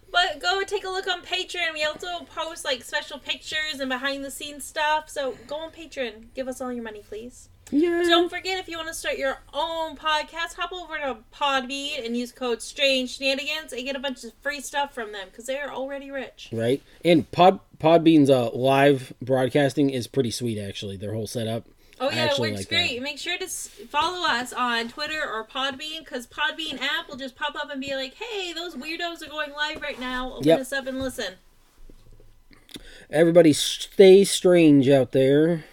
But 0.67 0.71
go 0.71 0.77
and 0.77 0.83
take 0.83 0.89
a 0.89 0.93
look 0.93 1.09
on 1.09 1.23
Patreon. 1.23 1.75
We 1.75 1.85
also 1.85 2.25
post 2.35 2.65
like 2.65 2.83
special 2.83 3.19
pictures 3.19 3.81
and 3.81 3.89
behind 3.89 4.25
the 4.25 4.31
scenes 4.31 4.65
stuff. 4.65 5.09
So 5.09 5.37
go 5.47 5.57
on 5.57 5.71
Patreon. 5.71 6.35
Give 6.35 6.49
us 6.49 6.61
all 6.61 6.73
your 6.73 6.85
money, 6.85 7.03
please. 7.07 7.49
Yeah. 7.71 8.05
Don't 8.07 8.29
forget 8.29 8.59
if 8.61 8.69
you 8.69 8.77
want 8.77 8.89
to 8.89 8.95
start 8.95 9.19
your 9.19 9.39
own 9.53 9.97
podcast, 9.97 10.55
hop 10.55 10.73
over 10.73 10.97
to 10.99 11.19
Podbean 11.35 12.07
and 12.07 12.17
use 12.17 12.31
code 12.31 12.63
Strange 12.63 13.17
Shenanigans 13.17 13.73
and 13.73 13.85
get 13.85 13.97
a 13.97 13.99
bunch 13.99 14.23
of 14.23 14.33
free 14.41 14.61
stuff 14.61 14.95
from 14.95 15.11
them 15.11 15.27
because 15.31 15.47
they 15.47 15.59
are 15.59 15.71
already 15.71 16.11
rich. 16.11 16.49
right? 16.53 16.81
And 17.05 17.29
Pod 17.33 17.59
Podbean's 17.79 18.31
uh, 18.31 18.51
live 18.51 19.13
broadcasting 19.21 19.91
is 19.91 20.07
pretty 20.07 20.31
sweet, 20.31 20.59
actually. 20.61 20.97
Their 20.97 21.13
whole 21.13 21.27
setup. 21.27 21.65
Oh 21.99 22.11
yeah, 22.11 22.27
it 22.33 22.39
works 22.39 22.59
like 22.59 22.69
great. 22.69 23.01
Make 23.03 23.19
sure 23.19 23.39
to 23.39 23.47
follow 23.49 24.27
us 24.29 24.53
on 24.53 24.89
Twitter 24.89 25.23
or 25.23 25.47
Podbean 25.47 26.01
because 26.01 26.27
Podbean 26.27 26.81
app 26.81 27.09
will 27.09 27.17
just 27.17 27.37
pop 27.37 27.55
up 27.57 27.71
and 27.71 27.81
be 27.81 27.95
like, 27.95 28.15
"Hey, 28.15 28.53
those 28.53 28.75
weirdos 28.75 29.23
are 29.27 29.31
going 29.31 29.53
live 29.53 29.81
right 29.81 29.99
now. 29.99 30.33
Open 30.35 30.47
Yep. 30.47 30.61
us 30.61 30.73
up 30.73 30.87
and 30.87 31.01
listen." 31.01 31.35
Everybody, 33.11 33.53
stay 33.53 34.25
strange 34.25 34.89
out 34.89 35.13
there. 35.13 35.65